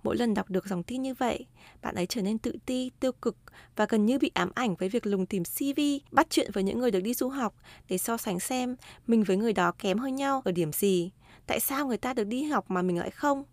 Mỗi 0.02 0.16
lần 0.16 0.34
đọc 0.34 0.50
được 0.50 0.66
dòng 0.66 0.82
tin 0.82 1.02
như 1.02 1.14
vậy, 1.14 1.46
bạn 1.82 1.94
ấy 1.94 2.06
trở 2.06 2.22
nên 2.22 2.38
tự 2.38 2.52
ti, 2.66 2.90
tiêu 3.00 3.12
cực 3.12 3.36
và 3.76 3.86
gần 3.88 4.06
như 4.06 4.18
bị 4.18 4.30
ám 4.34 4.50
ảnh 4.54 4.74
với 4.74 4.88
việc 4.88 5.06
lùng 5.06 5.26
tìm 5.26 5.42
CV, 5.44 5.80
bắt 6.10 6.26
chuyện 6.30 6.50
với 6.52 6.64
những 6.64 6.78
người 6.78 6.90
được 6.90 7.00
đi 7.00 7.14
du 7.14 7.28
học 7.28 7.54
để 7.88 7.98
so 7.98 8.16
sánh 8.16 8.40
xem 8.40 8.76
mình 9.06 9.24
với 9.24 9.36
người 9.36 9.52
đó 9.52 9.72
kém 9.78 9.98
hơn 9.98 10.14
nhau 10.14 10.42
ở 10.44 10.52
điểm 10.52 10.72
gì. 10.72 11.10
Tại 11.46 11.60
sao 11.60 11.86
người 11.86 11.96
ta 11.96 12.14
được 12.14 12.24
đi 12.24 12.42
học 12.42 12.70
mà 12.70 12.82
mình 12.82 12.98
lại 12.98 13.10
không? 13.10 13.44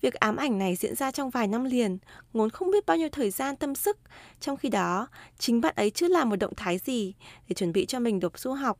Việc 0.00 0.14
ám 0.14 0.36
ảnh 0.36 0.58
này 0.58 0.76
diễn 0.76 0.96
ra 0.96 1.10
trong 1.10 1.30
vài 1.30 1.48
năm 1.48 1.64
liền, 1.64 1.98
ngốn 2.32 2.50
không 2.50 2.70
biết 2.70 2.86
bao 2.86 2.96
nhiêu 2.96 3.08
thời 3.08 3.30
gian 3.30 3.56
tâm 3.56 3.74
sức, 3.74 3.98
trong 4.40 4.56
khi 4.56 4.68
đó, 4.68 5.08
chính 5.38 5.60
bạn 5.60 5.74
ấy 5.76 5.90
chưa 5.90 6.08
làm 6.08 6.28
một 6.28 6.36
động 6.36 6.54
thái 6.56 6.78
gì 6.78 7.14
để 7.48 7.54
chuẩn 7.54 7.72
bị 7.72 7.86
cho 7.86 8.00
mình 8.00 8.20
đột 8.20 8.38
du 8.38 8.52
học. 8.52 8.78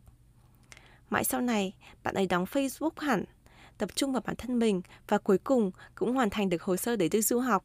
Mãi 1.11 1.25
sau 1.25 1.41
này, 1.41 1.73
bạn 2.03 2.15
ấy 2.15 2.27
đóng 2.27 2.45
Facebook 2.45 2.91
hẳn, 2.97 3.25
tập 3.83 3.91
trung 3.95 4.13
vào 4.13 4.23
bản 4.27 4.37
thân 4.37 4.59
mình 4.59 4.83
và 5.09 5.19
cuối 5.19 5.39
cùng 5.39 5.71
cũng 5.95 6.15
hoàn 6.15 6.31
thành 6.31 6.49
được 6.49 6.63
hồ 6.63 6.77
sơ 6.77 6.97
để 6.97 7.09
đi 7.09 7.23
du 7.23 7.39
học. 7.39 7.65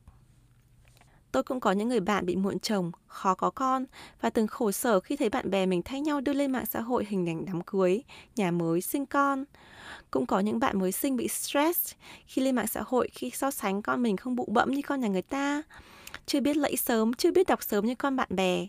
Tôi 1.31 1.43
cũng 1.43 1.59
có 1.59 1.71
những 1.71 1.89
người 1.89 1.99
bạn 1.99 2.25
bị 2.25 2.35
muộn 2.35 2.59
chồng, 2.59 2.91
khó 3.07 3.35
có 3.35 3.49
con 3.49 3.85
và 4.21 4.29
từng 4.29 4.47
khổ 4.47 4.71
sở 4.71 4.99
khi 4.99 5.15
thấy 5.15 5.29
bạn 5.29 5.49
bè 5.49 5.65
mình 5.65 5.81
thay 5.85 6.01
nhau 6.01 6.21
đưa 6.21 6.33
lên 6.33 6.51
mạng 6.51 6.65
xã 6.65 6.81
hội 6.81 7.05
hình 7.09 7.29
ảnh 7.29 7.45
đám 7.45 7.61
cưới, 7.61 8.03
nhà 8.35 8.51
mới, 8.51 8.81
sinh 8.81 9.05
con. 9.05 9.45
Cũng 10.11 10.25
có 10.25 10.39
những 10.39 10.59
bạn 10.59 10.79
mới 10.79 10.91
sinh 10.91 11.15
bị 11.15 11.27
stress 11.27 11.93
khi 12.25 12.41
lên 12.41 12.55
mạng 12.55 12.67
xã 12.67 12.83
hội 12.87 13.09
khi 13.13 13.29
so 13.29 13.51
sánh 13.51 13.81
con 13.81 14.03
mình 14.03 14.17
không 14.17 14.35
bụ 14.35 14.45
bẫm 14.51 14.71
như 14.71 14.81
con 14.81 14.99
nhà 14.99 15.07
người 15.07 15.21
ta, 15.21 15.61
chưa 16.25 16.39
biết 16.39 16.57
lẫy 16.57 16.77
sớm, 16.77 17.13
chưa 17.13 17.31
biết 17.31 17.47
đọc 17.47 17.63
sớm 17.63 17.85
như 17.85 17.95
con 17.95 18.15
bạn 18.15 18.29
bè. 18.31 18.67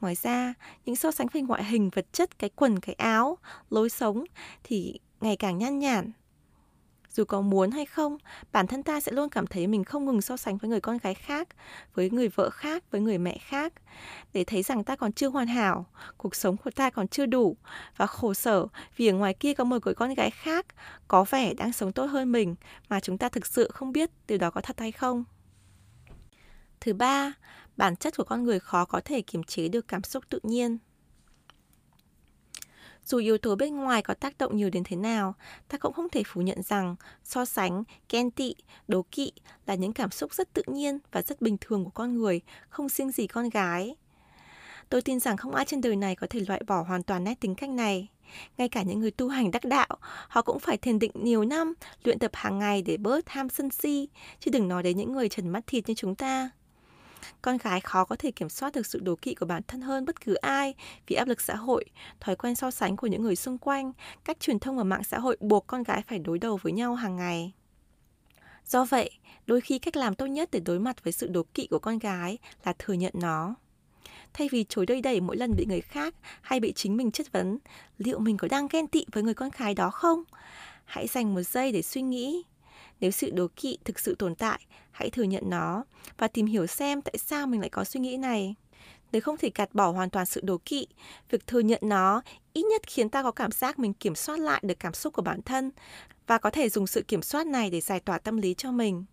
Ngoài 0.00 0.14
ra, 0.14 0.54
những 0.84 0.96
so 0.96 1.10
sánh 1.10 1.26
về 1.32 1.40
ngoại 1.40 1.64
hình, 1.64 1.90
vật 1.94 2.06
chất, 2.12 2.38
cái 2.38 2.50
quần, 2.56 2.80
cái 2.80 2.94
áo, 2.94 3.38
lối 3.70 3.90
sống 3.90 4.24
thì 4.64 5.00
ngày 5.20 5.36
càng 5.36 5.58
nhan 5.58 5.78
nhản, 5.78 6.12
dù 7.18 7.24
có 7.24 7.40
muốn 7.40 7.70
hay 7.70 7.86
không, 7.86 8.18
bản 8.52 8.66
thân 8.66 8.82
ta 8.82 9.00
sẽ 9.00 9.12
luôn 9.12 9.28
cảm 9.28 9.46
thấy 9.46 9.66
mình 9.66 9.84
không 9.84 10.04
ngừng 10.04 10.20
so 10.20 10.36
sánh 10.36 10.56
với 10.56 10.70
người 10.70 10.80
con 10.80 10.98
gái 10.98 11.14
khác, 11.14 11.48
với 11.94 12.10
người 12.10 12.28
vợ 12.28 12.50
khác, 12.50 12.84
với 12.90 13.00
người 13.00 13.18
mẹ 13.18 13.38
khác, 13.40 13.72
để 14.32 14.44
thấy 14.44 14.62
rằng 14.62 14.84
ta 14.84 14.96
còn 14.96 15.12
chưa 15.12 15.28
hoàn 15.28 15.46
hảo, 15.46 15.86
cuộc 16.16 16.34
sống 16.34 16.56
của 16.56 16.70
ta 16.70 16.90
còn 16.90 17.08
chưa 17.08 17.26
đủ 17.26 17.56
và 17.96 18.06
khổ 18.06 18.34
sở 18.34 18.66
vì 18.96 19.06
ở 19.06 19.14
ngoài 19.14 19.34
kia 19.34 19.54
có 19.54 19.64
một 19.64 19.84
người 19.84 19.94
con 19.94 20.14
gái 20.14 20.30
khác 20.30 20.66
có 21.08 21.24
vẻ 21.30 21.54
đang 21.54 21.72
sống 21.72 21.92
tốt 21.92 22.06
hơn 22.06 22.32
mình 22.32 22.54
mà 22.88 23.00
chúng 23.00 23.18
ta 23.18 23.28
thực 23.28 23.46
sự 23.46 23.70
không 23.74 23.92
biết 23.92 24.10
điều 24.28 24.38
đó 24.38 24.50
có 24.50 24.60
thật 24.60 24.80
hay 24.80 24.92
không. 24.92 25.24
Thứ 26.80 26.94
ba, 26.94 27.32
bản 27.76 27.96
chất 27.96 28.16
của 28.16 28.24
con 28.24 28.44
người 28.44 28.60
khó 28.60 28.84
có 28.84 29.00
thể 29.04 29.22
kiềm 29.22 29.42
chế 29.42 29.68
được 29.68 29.88
cảm 29.88 30.02
xúc 30.02 30.24
tự 30.28 30.40
nhiên. 30.42 30.78
Dù 33.08 33.18
yếu 33.18 33.38
tố 33.38 33.56
bên 33.56 33.76
ngoài 33.76 34.02
có 34.02 34.14
tác 34.14 34.38
động 34.38 34.56
nhiều 34.56 34.70
đến 34.70 34.82
thế 34.84 34.96
nào, 34.96 35.34
ta 35.68 35.78
cũng 35.78 35.92
không 35.92 36.08
thể 36.08 36.22
phủ 36.26 36.40
nhận 36.40 36.62
rằng 36.62 36.96
so 37.24 37.44
sánh, 37.44 37.84
ghen 38.08 38.30
tị, 38.30 38.54
đố 38.88 39.04
kỵ 39.10 39.32
là 39.66 39.74
những 39.74 39.92
cảm 39.92 40.10
xúc 40.10 40.34
rất 40.34 40.52
tự 40.52 40.62
nhiên 40.66 40.98
và 41.12 41.22
rất 41.22 41.40
bình 41.40 41.56
thường 41.60 41.84
của 41.84 41.90
con 41.90 42.18
người, 42.18 42.40
không 42.68 42.88
riêng 42.88 43.10
gì 43.10 43.26
con 43.26 43.48
gái. 43.48 43.96
Tôi 44.88 45.02
tin 45.02 45.20
rằng 45.20 45.36
không 45.36 45.54
ai 45.54 45.64
trên 45.64 45.80
đời 45.80 45.96
này 45.96 46.16
có 46.16 46.26
thể 46.30 46.40
loại 46.48 46.62
bỏ 46.66 46.82
hoàn 46.82 47.02
toàn 47.02 47.24
nét 47.24 47.40
tính 47.40 47.54
cách 47.54 47.70
này. 47.70 48.08
Ngay 48.58 48.68
cả 48.68 48.82
những 48.82 49.00
người 49.00 49.10
tu 49.10 49.28
hành 49.28 49.50
đắc 49.50 49.64
đạo, 49.64 49.98
họ 50.28 50.42
cũng 50.42 50.58
phải 50.58 50.76
thiền 50.76 50.98
định 50.98 51.12
nhiều 51.14 51.44
năm, 51.44 51.74
luyện 52.04 52.18
tập 52.18 52.30
hàng 52.34 52.58
ngày 52.58 52.82
để 52.82 52.96
bớt 52.96 53.26
tham 53.26 53.48
sân 53.48 53.70
si, 53.70 54.08
chứ 54.40 54.50
đừng 54.50 54.68
nói 54.68 54.82
đến 54.82 54.96
những 54.96 55.12
người 55.12 55.28
trần 55.28 55.48
mắt 55.48 55.66
thịt 55.66 55.88
như 55.88 55.94
chúng 55.94 56.14
ta. 56.14 56.50
Con 57.42 57.58
gái 57.58 57.80
khó 57.80 58.04
có 58.04 58.16
thể 58.16 58.30
kiểm 58.30 58.48
soát 58.48 58.74
được 58.74 58.86
sự 58.86 59.00
đố 59.02 59.16
kỵ 59.16 59.34
của 59.34 59.46
bản 59.46 59.62
thân 59.68 59.80
hơn 59.80 60.04
bất 60.04 60.24
cứ 60.24 60.34
ai 60.34 60.74
vì 61.06 61.16
áp 61.16 61.28
lực 61.28 61.40
xã 61.40 61.56
hội, 61.56 61.84
thói 62.20 62.36
quen 62.36 62.54
so 62.54 62.70
sánh 62.70 62.96
của 62.96 63.06
những 63.06 63.22
người 63.22 63.36
xung 63.36 63.58
quanh, 63.58 63.92
cách 64.24 64.40
truyền 64.40 64.58
thông 64.58 64.76
và 64.76 64.84
mạng 64.84 65.04
xã 65.04 65.18
hội 65.18 65.36
buộc 65.40 65.66
con 65.66 65.82
gái 65.82 66.02
phải 66.08 66.18
đối 66.18 66.38
đầu 66.38 66.58
với 66.62 66.72
nhau 66.72 66.94
hàng 66.94 67.16
ngày. 67.16 67.52
Do 68.66 68.84
vậy, 68.84 69.10
đôi 69.46 69.60
khi 69.60 69.78
cách 69.78 69.96
làm 69.96 70.14
tốt 70.14 70.26
nhất 70.26 70.48
để 70.52 70.60
đối 70.60 70.78
mặt 70.78 71.04
với 71.04 71.12
sự 71.12 71.28
đố 71.28 71.42
kỵ 71.54 71.66
của 71.66 71.78
con 71.78 71.98
gái 71.98 72.38
là 72.64 72.72
thừa 72.78 72.94
nhận 72.94 73.12
nó. 73.16 73.54
Thay 74.32 74.48
vì 74.52 74.64
chối 74.68 74.86
đầy 74.86 75.00
đẩy 75.00 75.20
mỗi 75.20 75.36
lần 75.36 75.56
bị 75.56 75.66
người 75.66 75.80
khác 75.80 76.14
hay 76.40 76.60
bị 76.60 76.72
chính 76.72 76.96
mình 76.96 77.10
chất 77.10 77.32
vấn, 77.32 77.58
liệu 77.98 78.18
mình 78.18 78.36
có 78.36 78.48
đang 78.48 78.68
ghen 78.70 78.86
tị 78.86 79.04
với 79.12 79.22
người 79.22 79.34
con 79.34 79.50
gái 79.58 79.74
đó 79.74 79.90
không? 79.90 80.22
Hãy 80.84 81.06
dành 81.06 81.34
một 81.34 81.42
giây 81.42 81.72
để 81.72 81.82
suy 81.82 82.02
nghĩ. 82.02 82.42
Nếu 83.00 83.10
sự 83.10 83.30
đố 83.30 83.46
kỵ 83.56 83.78
thực 83.84 83.98
sự 83.98 84.14
tồn 84.14 84.34
tại, 84.34 84.60
hãy 84.90 85.10
thừa 85.10 85.22
nhận 85.22 85.50
nó 85.50 85.84
và 86.18 86.28
tìm 86.28 86.46
hiểu 86.46 86.66
xem 86.66 87.02
tại 87.02 87.14
sao 87.18 87.46
mình 87.46 87.60
lại 87.60 87.70
có 87.70 87.84
suy 87.84 88.00
nghĩ 88.00 88.16
này. 88.16 88.54
Nếu 89.12 89.22
không 89.22 89.36
thể 89.36 89.50
gạt 89.54 89.74
bỏ 89.74 89.90
hoàn 89.90 90.10
toàn 90.10 90.26
sự 90.26 90.40
đố 90.44 90.58
kỵ, 90.64 90.86
việc 91.30 91.46
thừa 91.46 91.60
nhận 91.60 91.80
nó 91.82 92.22
ít 92.52 92.62
nhất 92.62 92.82
khiến 92.86 93.08
ta 93.08 93.22
có 93.22 93.30
cảm 93.30 93.52
giác 93.52 93.78
mình 93.78 93.92
kiểm 93.92 94.14
soát 94.14 94.38
lại 94.38 94.60
được 94.64 94.80
cảm 94.80 94.94
xúc 94.94 95.12
của 95.12 95.22
bản 95.22 95.42
thân 95.42 95.70
và 96.26 96.38
có 96.38 96.50
thể 96.50 96.68
dùng 96.68 96.86
sự 96.86 97.02
kiểm 97.02 97.22
soát 97.22 97.46
này 97.46 97.70
để 97.70 97.80
giải 97.80 98.00
tỏa 98.00 98.18
tâm 98.18 98.36
lý 98.36 98.54
cho 98.54 98.72
mình. 98.72 99.04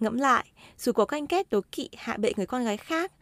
Ngẫm 0.00 0.18
lại, 0.18 0.44
dù 0.78 0.92
có 0.92 1.04
canh 1.04 1.26
kết 1.26 1.50
đố 1.50 1.60
kỵ 1.72 1.88
hạ 1.96 2.16
bệ 2.16 2.32
người 2.36 2.46
con 2.46 2.64
gái 2.64 2.76
khác 2.76 3.12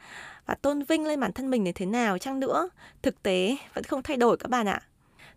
và 0.47 0.55
tôn 0.55 0.83
vinh 0.83 1.07
lên 1.07 1.21
bản 1.21 1.33
thân 1.33 1.51
mình 1.51 1.65
đến 1.65 1.75
thế 1.75 1.87
nào 1.87 2.19
chăng 2.19 2.41
nữa, 2.41 2.69
thực 3.03 3.23
tế 3.23 3.57
vẫn 3.75 3.85
không 3.85 4.03
thay 4.03 4.17
đổi 4.17 4.37
các 4.37 4.51
bạn 4.51 4.69
ạ. 4.69 4.83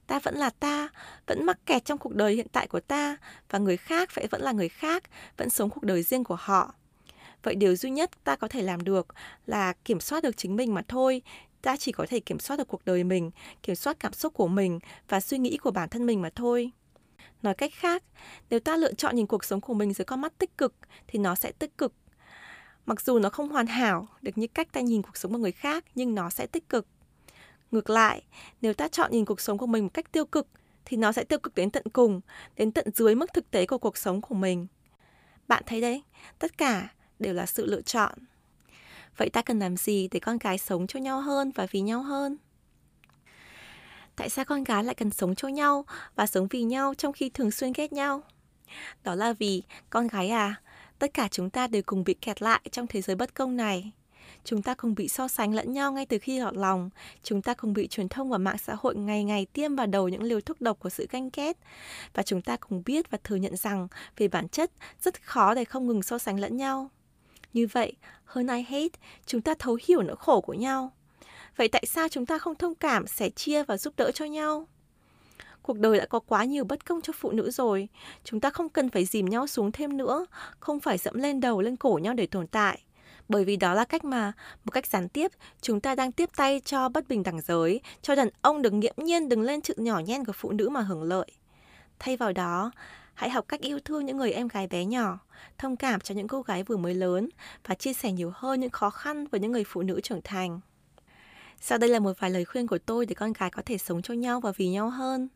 Ta 0.08 0.20
vẫn 0.20 0.36
là 0.36 0.50
ta, 0.50 0.90
vẫn 1.28 1.46
mắc 1.46 1.60
kẹt 1.66 1.86
trong 1.86 1.98
cuộc 1.98 2.16
đời 2.16 2.34
hiện 2.36 2.48
tại 2.52 2.68
của 2.68 2.80
ta 2.80 3.18
và 3.50 3.60
người 3.60 3.78
khác 3.78 4.10
phải 4.12 4.28
vẫn 4.28 4.42
là 4.42 4.52
người 4.52 4.70
khác, 4.70 5.04
vẫn 5.38 5.50
sống 5.50 5.70
cuộc 5.70 5.84
đời 5.84 6.04
riêng 6.04 6.24
của 6.24 6.38
họ. 6.40 6.74
Vậy 7.44 7.56
điều 7.56 7.76
duy 7.76 7.90
nhất 7.90 8.12
ta 8.24 8.36
có 8.36 8.48
thể 8.48 8.62
làm 8.62 8.84
được 8.84 9.08
là 9.46 9.74
kiểm 9.86 10.00
soát 10.00 10.24
được 10.24 10.38
chính 10.38 10.56
mình 10.56 10.74
mà 10.74 10.82
thôi. 10.88 11.22
Ta 11.62 11.78
chỉ 11.78 11.92
có 11.92 12.06
thể 12.10 12.20
kiểm 12.20 12.40
soát 12.40 12.58
được 12.58 12.68
cuộc 12.68 12.86
đời 12.86 13.04
mình, 13.04 13.32
kiểm 13.64 13.76
soát 13.76 14.00
cảm 14.00 14.14
xúc 14.14 14.34
của 14.34 14.48
mình 14.48 14.80
và 15.10 15.20
suy 15.20 15.38
nghĩ 15.38 15.58
của 15.58 15.72
bản 15.72 15.90
thân 15.90 16.06
mình 16.06 16.22
mà 16.22 16.30
thôi. 16.36 16.72
Nói 17.42 17.54
cách 17.54 17.72
khác, 17.76 18.04
nếu 18.50 18.60
ta 18.60 18.78
lựa 18.78 18.94
chọn 18.94 19.16
nhìn 19.16 19.28
cuộc 19.28 19.44
sống 19.44 19.62
của 19.62 19.74
mình 19.74 19.94
dưới 19.94 20.06
con 20.06 20.22
mắt 20.22 20.38
tích 20.38 20.58
cực 20.58 20.74
thì 21.08 21.20
nó 21.20 21.36
sẽ 21.36 21.52
tích 21.52 21.78
cực. 21.78 21.94
Mặc 22.86 23.02
dù 23.02 23.20
nó 23.20 23.30
không 23.30 23.50
hoàn 23.50 23.68
hảo 23.68 24.08
được 24.22 24.38
như 24.38 24.48
cách 24.48 24.72
ta 24.72 24.82
nhìn 24.82 25.02
cuộc 25.02 25.18
sống 25.18 25.32
của 25.32 25.38
người 25.38 25.52
khác 25.52 25.86
nhưng 25.96 26.16
nó 26.16 26.30
sẽ 26.30 26.48
tích 26.48 26.70
cực. 26.70 26.88
Ngược 27.72 27.90
lại, 27.90 28.22
nếu 28.62 28.74
ta 28.74 28.88
chọn 28.88 29.12
nhìn 29.12 29.26
cuộc 29.26 29.42
sống 29.42 29.58
của 29.58 29.68
mình 29.68 29.84
một 29.84 29.94
cách 29.94 30.12
tiêu 30.12 30.26
cực 30.26 30.48
thì 30.86 30.98
nó 30.98 31.12
sẽ 31.12 31.24
tiêu 31.24 31.40
cực 31.40 31.56
đến 31.56 31.70
tận 31.70 31.84
cùng, 31.94 32.22
đến 32.56 32.72
tận 32.72 32.86
dưới 32.96 33.16
mức 33.16 33.34
thực 33.34 33.52
tế 33.52 33.66
của 33.66 33.78
cuộc 33.78 33.98
sống 33.98 34.22
của 34.22 34.36
mình. 34.36 34.68
Bạn 35.48 35.64
thấy 35.66 35.82
đấy, 35.82 36.04
tất 36.40 36.58
cả 36.58 36.90
đều 37.20 37.34
là 37.34 37.46
sự 37.46 37.66
lựa 37.66 37.82
chọn. 37.82 38.14
Vậy 39.18 39.30
ta 39.30 39.42
cần 39.42 39.60
làm 39.60 39.78
gì 39.78 40.08
để 40.12 40.20
con 40.20 40.40
cái 40.40 40.58
sống 40.58 40.88
cho 40.88 41.00
nhau 41.00 41.22
hơn 41.22 41.52
và 41.56 41.68
vì 41.72 41.82
nhau 41.82 42.04
hơn? 42.04 42.38
tại 44.16 44.30
sao 44.30 44.46
con 44.46 44.64
gái 44.64 44.84
lại 44.84 44.96
cần 44.96 45.12
sống 45.12 45.36
cho 45.36 45.48
nhau 45.48 45.86
và 46.16 46.26
sống 46.26 46.48
vì 46.48 46.64
nhau 46.64 46.94
trong 46.94 47.14
khi 47.14 47.30
thường 47.30 47.52
xuyên 47.52 47.74
ghét 47.74 47.94
nhau? 47.94 48.22
Đó 49.04 49.16
là 49.16 49.34
vì 49.34 49.64
con 49.90 50.08
gái 50.08 50.30
à, 50.30 50.56
tất 51.00 51.14
cả 51.14 51.28
chúng 51.32 51.50
ta 51.50 51.68
đều 51.68 51.82
cùng 51.86 52.04
bị 52.04 52.14
kẹt 52.14 52.42
lại 52.42 52.62
trong 52.72 52.88
thế 52.88 53.02
giới 53.02 53.16
bất 53.16 53.34
công 53.34 53.58
này. 53.58 53.92
Chúng 54.46 54.62
ta 54.62 54.74
không 54.74 54.96
bị 54.96 55.08
so 55.08 55.28
sánh 55.28 55.54
lẫn 55.54 55.74
nhau 55.74 55.92
ngay 55.92 56.06
từ 56.06 56.18
khi 56.18 56.40
lọt 56.40 56.58
lòng. 56.58 56.90
Chúng 57.24 57.42
ta 57.42 57.54
không 57.54 57.74
bị 57.74 57.88
truyền 57.88 58.10
thông 58.10 58.30
và 58.30 58.38
mạng 58.38 58.58
xã 58.58 58.76
hội 58.80 58.96
ngày 58.96 59.24
ngày 59.24 59.46
tiêm 59.54 59.76
vào 59.76 59.88
đầu 59.88 60.10
những 60.10 60.24
liều 60.24 60.42
thuốc 60.42 60.62
độc 60.62 60.80
của 60.80 60.90
sự 60.90 61.08
ganh 61.10 61.30
ghét. 61.34 61.58
Và 62.14 62.24
chúng 62.24 62.42
ta 62.42 62.58
cùng 62.58 62.82
biết 62.86 63.12
và 63.12 63.18
thừa 63.24 63.36
nhận 63.36 63.56
rằng 63.56 63.88
về 64.18 64.28
bản 64.28 64.50
chất 64.50 64.72
rất 65.02 65.22
khó 65.22 65.54
để 65.54 65.66
không 65.66 65.88
ngừng 65.88 66.04
so 66.04 66.18
sánh 66.18 66.40
lẫn 66.40 66.58
nhau. 66.58 66.90
Như 67.54 67.68
vậy, 67.72 67.94
hơn 68.26 68.48
ai 68.48 68.66
hết, 68.70 68.92
chúng 69.26 69.42
ta 69.42 69.54
thấu 69.60 69.78
hiểu 69.88 70.02
nỗi 70.02 70.16
khổ 70.20 70.42
của 70.42 70.54
nhau. 70.54 70.92
Vậy 71.56 71.68
tại 71.68 71.84
sao 71.88 72.08
chúng 72.10 72.26
ta 72.26 72.38
không 72.38 72.56
thông 72.56 72.76
cảm, 72.76 73.08
sẻ 73.08 73.30
chia 73.30 73.64
và 73.64 73.78
giúp 73.78 73.94
đỡ 73.98 74.12
cho 74.12 74.26
nhau? 74.26 74.68
Cuộc 75.62 75.80
đời 75.80 75.98
đã 75.98 76.06
có 76.06 76.20
quá 76.20 76.46
nhiều 76.46 76.64
bất 76.64 76.86
công 76.86 77.02
cho 77.02 77.14
phụ 77.14 77.32
nữ 77.32 77.52
rồi. 77.52 77.88
Chúng 78.24 78.40
ta 78.40 78.50
không 78.50 78.70
cần 78.70 78.90
phải 78.90 79.06
dìm 79.06 79.26
nhau 79.26 79.48
xuống 79.48 79.72
thêm 79.72 79.98
nữa, 79.98 80.26
không 80.60 80.80
phải 80.80 80.98
dẫm 80.98 81.16
lên 81.16 81.40
đầu 81.40 81.62
lên 81.62 81.76
cổ 81.76 82.00
nhau 82.04 82.14
để 82.14 82.26
tồn 82.26 82.48
tại. 82.48 82.85
Bởi 83.30 83.46
vì 83.46 83.56
đó 83.56 83.74
là 83.74 83.86
cách 83.86 84.06
mà, 84.06 84.32
một 84.66 84.72
cách 84.72 84.88
gián 84.88 85.10
tiếp, 85.10 85.32
chúng 85.62 85.82
ta 85.82 85.96
đang 85.96 86.12
tiếp 86.12 86.30
tay 86.36 86.62
cho 86.66 86.90
bất 86.90 87.08
bình 87.08 87.24
đẳng 87.24 87.42
giới, 87.42 87.82
cho 88.02 88.16
đàn 88.16 88.30
ông 88.42 88.62
được 88.62 88.74
nghiễm 88.74 88.96
nhiên 88.98 89.30
đứng 89.30 89.42
lên 89.42 89.62
chữ 89.62 89.74
nhỏ 89.78 90.00
nhen 90.00 90.26
của 90.26 90.34
phụ 90.34 90.52
nữ 90.52 90.70
mà 90.70 90.82
hưởng 90.82 91.04
lợi. 91.04 91.32
Thay 92.00 92.18
vào 92.18 92.34
đó, 92.34 92.72
hãy 93.14 93.30
học 93.30 93.46
cách 93.48 93.62
yêu 93.62 93.80
thương 93.86 94.06
những 94.06 94.18
người 94.18 94.32
em 94.32 94.48
gái 94.48 94.68
bé 94.68 94.86
nhỏ, 94.86 95.20
thông 95.58 95.76
cảm 95.76 96.02
cho 96.02 96.16
những 96.16 96.28
cô 96.28 96.42
gái 96.42 96.64
vừa 96.64 96.78
mới 96.78 96.94
lớn 96.94 97.30
và 97.68 97.76
chia 97.76 97.94
sẻ 97.94 98.12
nhiều 98.12 98.32
hơn 98.36 98.60
những 98.60 98.70
khó 98.70 98.90
khăn 98.90 99.28
với 99.28 99.40
những 99.40 99.52
người 99.52 99.64
phụ 99.64 99.82
nữ 99.82 100.02
trưởng 100.02 100.22
thành. 100.24 100.60
Sau 101.62 101.78
đây 101.78 101.90
là 101.90 102.00
một 102.00 102.20
vài 102.20 102.32
lời 102.32 102.46
khuyên 102.46 102.68
của 102.68 102.78
tôi 102.78 103.06
để 103.06 103.16
con 103.16 103.34
gái 103.34 103.50
có 103.50 103.62
thể 103.66 103.78
sống 103.78 104.02
cho 104.02 104.14
nhau 104.14 104.40
và 104.40 104.52
vì 104.58 104.68
nhau 104.68 104.90
hơn. 104.90 105.28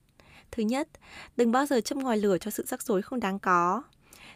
Thứ 0.52 0.64
nhất, 0.64 0.88
đừng 1.36 1.52
bao 1.52 1.66
giờ 1.66 1.82
châm 1.82 2.00
ngòi 2.00 2.18
lửa 2.18 2.38
cho 2.38 2.52
sự 2.52 2.64
rắc 2.68 2.82
rối 2.82 3.02
không 3.02 3.20
đáng 3.20 3.40
có. 3.40 3.84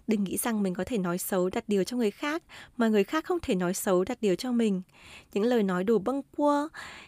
Đừng 0.08 0.24
nghĩ 0.24 0.38
rằng 0.38 0.64
mình 0.64 0.74
có 0.74 0.84
thể 0.84 0.98
nói 0.98 1.18
xấu 1.18 1.50
đặt 1.50 1.64
điều 1.68 1.84
cho 1.84 1.98
người 1.98 2.12
khác 2.12 2.44
mà 2.78 2.88
người 2.88 3.04
khác 3.04 3.26
không 3.26 3.40
thể 3.42 3.56
nói 3.56 3.74
xấu 3.74 4.04
đặt 4.04 4.18
điều 4.22 4.36
cho 4.36 4.52
mình. 4.52 4.82
Những 5.34 5.44
lời 5.44 5.64
nói 5.64 5.84
đủ 5.84 6.00
bâng 6.00 6.22
cua, 6.38 6.68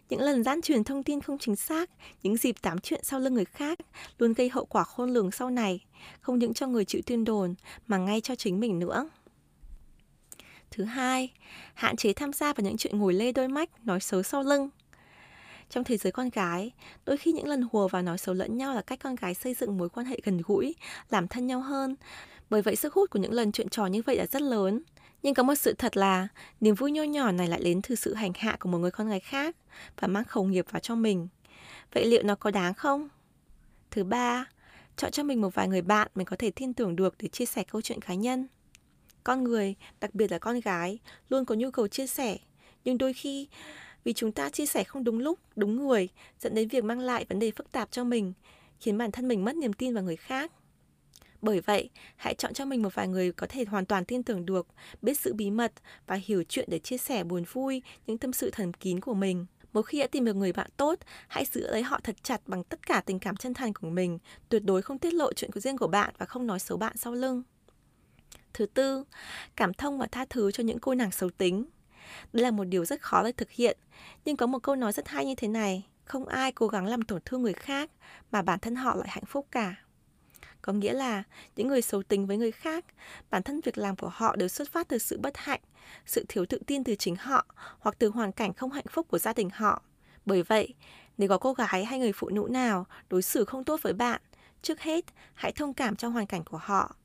những 0.09 0.21
lần 0.21 0.43
gian 0.43 0.61
truyền 0.61 0.83
thông 0.83 1.03
tin 1.03 1.21
không 1.21 1.37
chính 1.37 1.55
xác, 1.55 1.89
những 2.23 2.37
dịp 2.37 2.55
tám 2.61 2.79
chuyện 2.79 3.03
sau 3.03 3.19
lưng 3.19 3.33
người 3.33 3.45
khác 3.45 3.79
luôn 4.19 4.33
gây 4.33 4.49
hậu 4.49 4.65
quả 4.65 4.83
khôn 4.83 5.09
lường 5.09 5.31
sau 5.31 5.49
này, 5.49 5.85
không 6.21 6.39
những 6.39 6.53
cho 6.53 6.67
người 6.67 6.85
chịu 6.85 7.01
tuyên 7.05 7.23
đồn 7.23 7.55
mà 7.87 7.97
ngay 7.97 8.21
cho 8.21 8.35
chính 8.35 8.59
mình 8.59 8.79
nữa. 8.79 9.09
Thứ 10.71 10.83
hai, 10.83 11.31
hạn 11.73 11.95
chế 11.95 12.13
tham 12.13 12.33
gia 12.33 12.53
vào 12.53 12.65
những 12.65 12.77
chuyện 12.77 12.99
ngồi 12.99 13.13
lê 13.13 13.31
đôi 13.31 13.47
mách, 13.47 13.85
nói 13.85 13.99
xấu 13.99 14.23
sau 14.23 14.43
lưng. 14.43 14.69
Trong 15.69 15.83
thế 15.83 15.97
giới 15.97 16.11
con 16.11 16.29
gái, 16.29 16.71
đôi 17.05 17.17
khi 17.17 17.31
những 17.31 17.47
lần 17.47 17.67
hùa 17.71 17.87
và 17.87 18.01
nói 18.01 18.17
xấu 18.17 18.35
lẫn 18.35 18.57
nhau 18.57 18.73
là 18.73 18.81
cách 18.81 18.99
con 19.03 19.15
gái 19.15 19.33
xây 19.33 19.53
dựng 19.53 19.77
mối 19.77 19.89
quan 19.89 20.05
hệ 20.05 20.19
gần 20.23 20.41
gũi, 20.45 20.75
làm 21.09 21.27
thân 21.27 21.47
nhau 21.47 21.61
hơn. 21.61 21.95
Bởi 22.49 22.61
vậy 22.61 22.75
sức 22.75 22.93
hút 22.93 23.09
của 23.09 23.19
những 23.19 23.33
lần 23.33 23.51
chuyện 23.51 23.69
trò 23.69 23.85
như 23.85 24.01
vậy 24.05 24.17
là 24.17 24.25
rất 24.25 24.41
lớn. 24.41 24.81
Nhưng 25.23 25.33
có 25.33 25.43
một 25.43 25.55
sự 25.55 25.73
thật 25.73 25.97
là 25.97 26.27
niềm 26.61 26.75
vui 26.75 26.91
nho 26.91 27.03
nhỏ 27.03 27.31
này 27.31 27.47
lại 27.47 27.61
đến 27.63 27.81
từ 27.81 27.95
sự 27.95 28.13
hành 28.13 28.31
hạ 28.35 28.57
của 28.59 28.69
một 28.69 28.77
người 28.77 28.91
con 28.91 29.09
gái 29.09 29.19
khác 29.19 29.55
và 29.99 30.07
mang 30.07 30.23
khẩu 30.23 30.43
nghiệp 30.43 30.65
vào 30.71 30.79
cho 30.79 30.95
mình. 30.95 31.27
Vậy 31.93 32.05
liệu 32.05 32.23
nó 32.23 32.35
có 32.35 32.51
đáng 32.51 32.73
không? 32.73 33.09
Thứ 33.91 34.03
ba, 34.03 34.45
chọn 34.97 35.11
cho 35.11 35.23
mình 35.23 35.41
một 35.41 35.55
vài 35.55 35.67
người 35.67 35.81
bạn 35.81 36.07
mình 36.15 36.25
có 36.25 36.35
thể 36.35 36.51
tin 36.51 36.73
tưởng 36.73 36.95
được 36.95 37.15
để 37.19 37.27
chia 37.27 37.45
sẻ 37.45 37.63
câu 37.63 37.81
chuyện 37.81 38.01
cá 38.01 38.13
nhân. 38.13 38.47
Con 39.23 39.43
người, 39.43 39.75
đặc 40.01 40.15
biệt 40.15 40.31
là 40.31 40.39
con 40.39 40.59
gái, 40.59 40.99
luôn 41.29 41.45
có 41.45 41.55
nhu 41.55 41.71
cầu 41.71 41.87
chia 41.87 42.07
sẻ, 42.07 42.37
nhưng 42.83 42.97
đôi 42.97 43.13
khi 43.13 43.47
vì 44.03 44.13
chúng 44.13 44.31
ta 44.31 44.49
chia 44.49 44.65
sẻ 44.65 44.83
không 44.83 45.03
đúng 45.03 45.19
lúc, 45.19 45.39
đúng 45.55 45.87
người, 45.87 46.09
dẫn 46.39 46.55
đến 46.55 46.67
việc 46.67 46.83
mang 46.83 46.99
lại 46.99 47.25
vấn 47.29 47.39
đề 47.39 47.51
phức 47.51 47.71
tạp 47.71 47.91
cho 47.91 48.03
mình, 48.03 48.33
khiến 48.79 48.97
bản 48.97 49.11
thân 49.11 49.27
mình 49.27 49.45
mất 49.45 49.55
niềm 49.55 49.73
tin 49.73 49.93
vào 49.93 50.03
người 50.03 50.15
khác. 50.15 50.51
Bởi 51.45 51.59
vậy, 51.59 51.89
hãy 52.15 52.35
chọn 52.35 52.53
cho 52.53 52.65
mình 52.65 52.81
một 52.81 52.95
vài 52.95 53.07
người 53.07 53.31
có 53.31 53.47
thể 53.49 53.65
hoàn 53.65 53.85
toàn 53.85 54.05
tin 54.05 54.23
tưởng 54.23 54.45
được, 54.45 54.67
biết 55.01 55.19
sự 55.19 55.33
bí 55.33 55.51
mật 55.51 55.73
và 56.07 56.15
hiểu 56.15 56.43
chuyện 56.49 56.69
để 56.71 56.79
chia 56.79 56.97
sẻ 56.97 57.23
buồn 57.23 57.43
vui, 57.53 57.81
những 58.07 58.17
tâm 58.17 58.33
sự 58.33 58.49
thầm 58.53 58.73
kín 58.73 58.99
của 58.99 59.13
mình. 59.13 59.45
Một 59.73 59.81
khi 59.81 59.99
đã 59.99 60.07
tìm 60.07 60.25
được 60.25 60.35
người 60.35 60.53
bạn 60.53 60.69
tốt, 60.77 60.99
hãy 61.27 61.45
giữ 61.45 61.71
lấy 61.71 61.83
họ 61.83 61.99
thật 62.03 62.15
chặt 62.23 62.41
bằng 62.45 62.63
tất 62.63 62.87
cả 62.87 63.01
tình 63.05 63.19
cảm 63.19 63.35
chân 63.35 63.53
thành 63.53 63.73
của 63.73 63.89
mình, 63.89 64.19
tuyệt 64.49 64.63
đối 64.65 64.81
không 64.81 64.99
tiết 64.99 65.13
lộ 65.13 65.33
chuyện 65.33 65.51
của 65.51 65.59
riêng 65.59 65.77
của 65.77 65.87
bạn 65.87 66.13
và 66.17 66.25
không 66.25 66.47
nói 66.47 66.59
xấu 66.59 66.77
bạn 66.77 66.97
sau 66.97 67.13
lưng. 67.13 67.43
Thứ 68.53 68.65
tư, 68.65 69.03
cảm 69.55 69.73
thông 69.73 69.97
và 69.97 70.07
tha 70.11 70.25
thứ 70.29 70.51
cho 70.51 70.63
những 70.63 70.79
cô 70.79 70.95
nàng 70.95 71.11
xấu 71.11 71.29
tính. 71.29 71.65
Đây 72.33 72.43
là 72.43 72.51
một 72.51 72.63
điều 72.63 72.85
rất 72.85 73.01
khó 73.01 73.23
để 73.23 73.31
thực 73.31 73.51
hiện, 73.51 73.77
nhưng 74.25 74.37
có 74.37 74.47
một 74.47 74.59
câu 74.63 74.75
nói 74.75 74.91
rất 74.91 75.07
hay 75.07 75.25
như 75.25 75.35
thế 75.35 75.47
này, 75.47 75.83
không 76.05 76.25
ai 76.25 76.51
cố 76.51 76.67
gắng 76.67 76.85
làm 76.85 77.01
tổn 77.01 77.21
thương 77.25 77.41
người 77.41 77.53
khác 77.53 77.91
mà 78.31 78.41
bản 78.41 78.59
thân 78.59 78.75
họ 78.75 78.95
lại 78.95 79.07
hạnh 79.09 79.25
phúc 79.25 79.47
cả. 79.51 79.75
Có 80.65 80.73
nghĩa 80.73 80.93
là 80.93 81.23
những 81.55 81.67
người 81.67 81.81
xấu 81.81 82.03
tính 82.03 82.27
với 82.27 82.37
người 82.37 82.51
khác, 82.51 82.85
bản 83.29 83.43
thân 83.43 83.61
việc 83.61 83.77
làm 83.77 83.95
của 83.95 84.09
họ 84.13 84.35
đều 84.35 84.47
xuất 84.47 84.69
phát 84.71 84.87
từ 84.87 84.97
sự 84.97 85.17
bất 85.17 85.37
hạnh, 85.37 85.61
sự 86.05 86.25
thiếu 86.29 86.45
tự 86.45 86.59
tin 86.67 86.83
từ 86.83 86.95
chính 86.95 87.15
họ 87.15 87.45
hoặc 87.79 87.95
từ 87.99 88.09
hoàn 88.09 88.31
cảnh 88.31 88.53
không 88.53 88.71
hạnh 88.71 88.85
phúc 88.89 89.07
của 89.09 89.19
gia 89.19 89.33
đình 89.33 89.49
họ. 89.53 89.81
Bởi 90.25 90.43
vậy, 90.43 90.73
nếu 91.17 91.29
có 91.29 91.37
cô 91.37 91.53
gái 91.53 91.85
hay 91.85 91.99
người 91.99 92.13
phụ 92.13 92.29
nữ 92.29 92.47
nào 92.49 92.85
đối 93.09 93.21
xử 93.21 93.45
không 93.45 93.63
tốt 93.63 93.79
với 93.81 93.93
bạn, 93.93 94.21
trước 94.61 94.81
hết 94.81 95.05
hãy 95.33 95.51
thông 95.51 95.73
cảm 95.73 95.95
cho 95.95 96.07
hoàn 96.07 96.27
cảnh 96.27 96.43
của 96.43 96.59
họ 96.61 96.95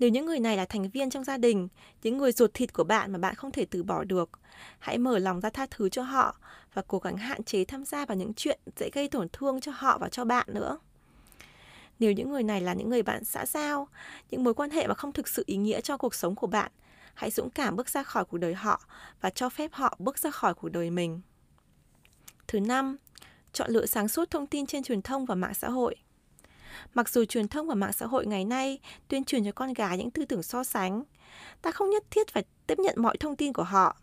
nếu 0.00 0.10
những 0.10 0.26
người 0.26 0.40
này 0.40 0.56
là 0.56 0.64
thành 0.64 0.90
viên 0.90 1.10
trong 1.10 1.24
gia 1.24 1.38
đình, 1.38 1.68
những 2.02 2.18
người 2.18 2.32
ruột 2.32 2.50
thịt 2.54 2.72
của 2.72 2.84
bạn 2.84 3.12
mà 3.12 3.18
bạn 3.18 3.34
không 3.34 3.50
thể 3.50 3.64
từ 3.64 3.82
bỏ 3.82 4.04
được, 4.04 4.30
hãy 4.78 4.98
mở 4.98 5.18
lòng 5.18 5.40
ra 5.40 5.50
tha 5.50 5.66
thứ 5.70 5.88
cho 5.88 6.02
họ 6.02 6.36
và 6.74 6.82
cố 6.88 6.98
gắng 6.98 7.16
hạn 7.16 7.44
chế 7.44 7.64
tham 7.64 7.84
gia 7.84 8.06
vào 8.06 8.16
những 8.16 8.34
chuyện 8.34 8.60
dễ 8.76 8.90
gây 8.92 9.08
tổn 9.08 9.28
thương 9.32 9.60
cho 9.60 9.72
họ 9.74 9.98
và 9.98 10.08
cho 10.08 10.24
bạn 10.24 10.46
nữa. 10.54 10.78
Nếu 12.00 12.12
những 12.12 12.30
người 12.30 12.42
này 12.42 12.60
là 12.60 12.74
những 12.74 12.88
người 12.88 13.02
bạn 13.02 13.24
xã 13.24 13.46
giao, 13.46 13.88
những 14.30 14.44
mối 14.44 14.54
quan 14.54 14.70
hệ 14.70 14.86
mà 14.86 14.94
không 14.94 15.12
thực 15.12 15.28
sự 15.28 15.42
ý 15.46 15.56
nghĩa 15.56 15.80
cho 15.80 15.96
cuộc 15.96 16.14
sống 16.14 16.34
của 16.34 16.46
bạn, 16.46 16.72
hãy 17.14 17.30
dũng 17.30 17.50
cảm 17.50 17.76
bước 17.76 17.88
ra 17.88 18.02
khỏi 18.02 18.24
cuộc 18.24 18.38
đời 18.38 18.54
họ 18.54 18.80
và 19.20 19.30
cho 19.30 19.48
phép 19.48 19.70
họ 19.72 19.96
bước 19.98 20.18
ra 20.18 20.30
khỏi 20.30 20.54
cuộc 20.54 20.68
đời 20.68 20.90
mình. 20.90 21.20
Thứ 22.48 22.60
năm, 22.60 22.96
chọn 23.52 23.70
lựa 23.70 23.86
sáng 23.86 24.08
suốt 24.08 24.30
thông 24.30 24.46
tin 24.46 24.66
trên 24.66 24.82
truyền 24.82 25.02
thông 25.02 25.26
và 25.26 25.34
mạng 25.34 25.54
xã 25.54 25.68
hội. 25.68 25.96
Mặc 26.94 27.08
dù 27.08 27.24
truyền 27.24 27.48
thông 27.48 27.66
và 27.66 27.74
mạng 27.74 27.92
xã 27.92 28.06
hội 28.06 28.26
ngày 28.26 28.44
nay 28.44 28.78
tuyên 29.08 29.24
truyền 29.24 29.44
cho 29.44 29.52
con 29.52 29.72
gái 29.72 29.98
những 29.98 30.10
tư 30.10 30.24
tưởng 30.24 30.42
so 30.42 30.64
sánh, 30.64 31.02
ta 31.62 31.72
không 31.72 31.90
nhất 31.90 32.04
thiết 32.10 32.28
phải 32.28 32.44
tiếp 32.66 32.78
nhận 32.78 32.94
mọi 32.98 33.16
thông 33.16 33.36
tin 33.36 33.52
của 33.52 33.62
họ. 33.62 33.96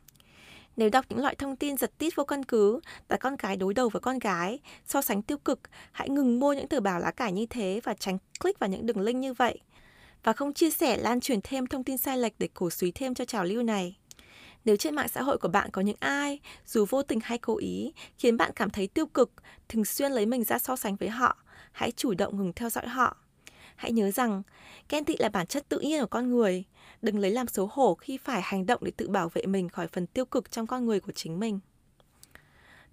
Nếu 0.77 0.89
đọc 0.89 1.05
những 1.09 1.19
loại 1.19 1.35
thông 1.35 1.55
tin 1.55 1.77
giật 1.77 1.91
tít 1.97 2.15
vô 2.15 2.23
căn 2.23 2.43
cứ, 2.43 2.79
đặt 3.09 3.17
con 3.17 3.37
cái 3.37 3.55
đối 3.55 3.73
đầu 3.73 3.89
với 3.89 3.99
con 3.99 4.19
gái, 4.19 4.59
so 4.85 5.01
sánh 5.01 5.21
tiêu 5.21 5.37
cực, 5.37 5.59
hãy 5.91 6.09
ngừng 6.09 6.39
mua 6.39 6.53
những 6.53 6.67
tờ 6.67 6.79
báo 6.79 6.99
lá 6.99 7.11
cải 7.11 7.31
như 7.31 7.45
thế 7.45 7.81
và 7.83 7.93
tránh 7.93 8.17
click 8.39 8.59
vào 8.59 8.69
những 8.69 8.85
đường 8.85 8.99
link 8.99 9.17
như 9.17 9.33
vậy. 9.33 9.59
Và 10.23 10.33
không 10.33 10.53
chia 10.53 10.69
sẻ 10.69 10.97
lan 10.97 11.19
truyền 11.19 11.39
thêm 11.43 11.67
thông 11.67 11.83
tin 11.83 11.97
sai 11.97 12.17
lệch 12.17 12.33
để 12.39 12.49
cổ 12.53 12.69
suý 12.69 12.91
thêm 12.91 13.13
cho 13.13 13.25
trào 13.25 13.45
lưu 13.45 13.63
này. 13.63 13.97
Nếu 14.65 14.75
trên 14.75 14.95
mạng 14.95 15.07
xã 15.07 15.21
hội 15.21 15.37
của 15.37 15.47
bạn 15.47 15.69
có 15.71 15.81
những 15.81 15.95
ai, 15.99 16.39
dù 16.65 16.85
vô 16.89 17.03
tình 17.03 17.19
hay 17.23 17.37
cố 17.37 17.57
ý, 17.57 17.93
khiến 18.17 18.37
bạn 18.37 18.51
cảm 18.55 18.69
thấy 18.69 18.87
tiêu 18.87 19.05
cực, 19.05 19.31
thường 19.69 19.85
xuyên 19.85 20.11
lấy 20.11 20.25
mình 20.25 20.43
ra 20.43 20.59
so 20.59 20.75
sánh 20.75 20.95
với 20.95 21.09
họ, 21.09 21.37
hãy 21.71 21.91
chủ 21.91 22.13
động 22.13 22.37
ngừng 22.37 22.53
theo 22.53 22.69
dõi 22.69 22.87
họ. 22.87 23.17
Hãy 23.75 23.91
nhớ 23.91 24.11
rằng, 24.11 24.43
ghen 24.89 25.05
tị 25.05 25.15
là 25.19 25.29
bản 25.29 25.47
chất 25.47 25.69
tự 25.69 25.79
nhiên 25.79 26.01
của 26.01 26.07
con 26.07 26.29
người. 26.29 26.63
Đừng 27.01 27.19
lấy 27.19 27.31
làm 27.31 27.47
xấu 27.47 27.69
hổ 27.71 27.95
khi 27.95 28.17
phải 28.17 28.41
hành 28.41 28.65
động 28.65 28.81
để 28.83 28.91
tự 28.97 29.09
bảo 29.09 29.29
vệ 29.29 29.45
mình 29.45 29.69
khỏi 29.69 29.87
phần 29.87 30.07
tiêu 30.07 30.25
cực 30.25 30.51
trong 30.51 30.67
con 30.67 30.85
người 30.85 30.99
của 30.99 31.11
chính 31.11 31.39
mình. 31.39 31.59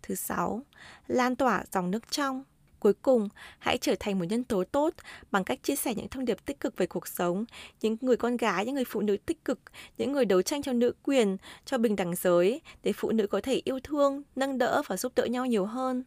Thứ 0.02 0.14
sáu, 0.14 0.62
lan 1.06 1.36
tỏa 1.36 1.64
dòng 1.72 1.90
nước 1.90 2.10
trong. 2.10 2.44
Cuối 2.80 2.94
cùng, 2.94 3.28
hãy 3.58 3.78
trở 3.78 3.94
thành 4.00 4.18
một 4.18 4.24
nhân 4.24 4.44
tố 4.44 4.64
tốt 4.64 4.94
bằng 5.30 5.44
cách 5.44 5.62
chia 5.62 5.76
sẻ 5.76 5.94
những 5.94 6.08
thông 6.08 6.24
điệp 6.24 6.46
tích 6.46 6.60
cực 6.60 6.76
về 6.76 6.86
cuộc 6.86 7.08
sống, 7.08 7.44
những 7.80 7.96
người 8.00 8.16
con 8.16 8.36
gái, 8.36 8.66
những 8.66 8.74
người 8.74 8.84
phụ 8.84 9.00
nữ 9.00 9.16
tích 9.16 9.44
cực, 9.44 9.60
những 9.98 10.12
người 10.12 10.24
đấu 10.24 10.42
tranh 10.42 10.62
cho 10.62 10.72
nữ 10.72 10.92
quyền, 11.02 11.36
cho 11.64 11.78
bình 11.78 11.96
đẳng 11.96 12.14
giới, 12.14 12.60
để 12.82 12.92
phụ 12.92 13.10
nữ 13.10 13.26
có 13.26 13.40
thể 13.40 13.60
yêu 13.64 13.80
thương, 13.80 14.22
nâng 14.36 14.58
đỡ 14.58 14.82
và 14.86 14.96
giúp 14.96 15.12
đỡ 15.16 15.24
nhau 15.24 15.46
nhiều 15.46 15.66
hơn. 15.66 16.04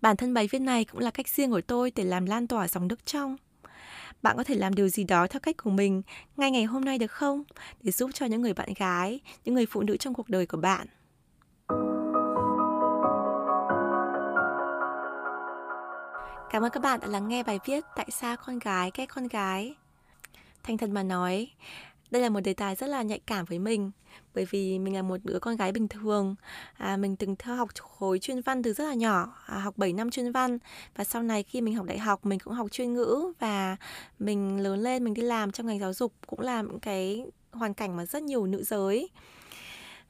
Bản 0.00 0.16
thân 0.16 0.34
bài 0.34 0.48
viết 0.50 0.58
này 0.58 0.84
cũng 0.84 1.00
là 1.00 1.10
cách 1.10 1.28
riêng 1.28 1.50
của 1.50 1.60
tôi 1.60 1.92
để 1.94 2.04
làm 2.04 2.26
lan 2.26 2.46
tỏa 2.46 2.68
dòng 2.68 2.88
nước 2.88 3.06
trong. 3.06 3.36
Bạn 4.22 4.36
có 4.36 4.44
thể 4.44 4.54
làm 4.54 4.74
điều 4.74 4.88
gì 4.88 5.04
đó 5.04 5.26
theo 5.26 5.40
cách 5.40 5.56
của 5.56 5.70
mình 5.70 6.02
ngay 6.36 6.50
ngày 6.50 6.64
hôm 6.64 6.84
nay 6.84 6.98
được 6.98 7.10
không? 7.10 7.44
Để 7.82 7.90
giúp 7.90 8.10
cho 8.14 8.26
những 8.26 8.42
người 8.42 8.54
bạn 8.54 8.68
gái, 8.76 9.20
những 9.44 9.54
người 9.54 9.66
phụ 9.66 9.82
nữ 9.82 9.96
trong 9.96 10.14
cuộc 10.14 10.28
đời 10.28 10.46
của 10.46 10.56
bạn. 10.56 10.86
Cảm 16.50 16.62
ơn 16.62 16.70
các 16.72 16.82
bạn 16.82 17.00
đã 17.00 17.06
lắng 17.06 17.28
nghe 17.28 17.42
bài 17.42 17.58
viết 17.64 17.84
Tại 17.96 18.06
sao 18.10 18.36
con 18.46 18.58
gái 18.58 18.90
ghét 18.94 19.06
con 19.06 19.28
gái. 19.28 19.74
Thành 20.62 20.78
thật 20.78 20.90
mà 20.90 21.02
nói, 21.02 21.50
đây 22.12 22.22
là 22.22 22.28
một 22.28 22.40
đề 22.40 22.54
tài 22.54 22.74
rất 22.74 22.86
là 22.86 23.02
nhạy 23.02 23.20
cảm 23.26 23.44
với 23.44 23.58
mình 23.58 23.90
bởi 24.34 24.46
vì 24.50 24.78
mình 24.78 24.94
là 24.94 25.02
một 25.02 25.16
đứa 25.24 25.38
con 25.38 25.56
gái 25.56 25.72
bình 25.72 25.88
thường. 25.88 26.34
À, 26.74 26.96
mình 26.96 27.16
từng 27.16 27.36
theo 27.36 27.56
học 27.56 27.68
khối 27.80 28.18
chuyên 28.18 28.40
văn 28.40 28.62
từ 28.62 28.72
rất 28.72 28.84
là 28.84 28.94
nhỏ 28.94 29.34
à, 29.46 29.58
học 29.58 29.78
7 29.78 29.92
năm 29.92 30.10
chuyên 30.10 30.32
văn. 30.32 30.58
Và 30.96 31.04
sau 31.04 31.22
này 31.22 31.42
khi 31.42 31.60
mình 31.60 31.74
học 31.74 31.86
đại 31.86 31.98
học 31.98 32.26
mình 32.26 32.38
cũng 32.38 32.54
học 32.54 32.70
chuyên 32.70 32.94
ngữ 32.94 33.32
và 33.38 33.76
mình 34.18 34.60
lớn 34.60 34.80
lên 34.80 35.04
mình 35.04 35.14
đi 35.14 35.22
làm 35.22 35.52
trong 35.52 35.66
ngành 35.66 35.78
giáo 35.78 35.92
dục 35.92 36.12
cũng 36.26 36.40
là 36.40 36.62
những 36.62 36.80
cái 36.80 37.24
hoàn 37.52 37.74
cảnh 37.74 37.96
mà 37.96 38.06
rất 38.06 38.22
nhiều 38.22 38.46
nữ 38.46 38.62
giới. 38.62 39.08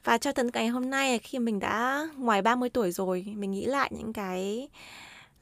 Và 0.03 0.17
cho 0.17 0.31
tới 0.31 0.49
ngày 0.53 0.67
hôm 0.67 0.89
nay 0.89 1.19
khi 1.19 1.39
mình 1.39 1.59
đã 1.59 2.07
ngoài 2.17 2.41
30 2.41 2.69
tuổi 2.69 2.91
rồi 2.91 3.25
mình 3.37 3.51
nghĩ 3.51 3.65
lại 3.65 3.91
những 3.95 4.13
cái 4.13 4.69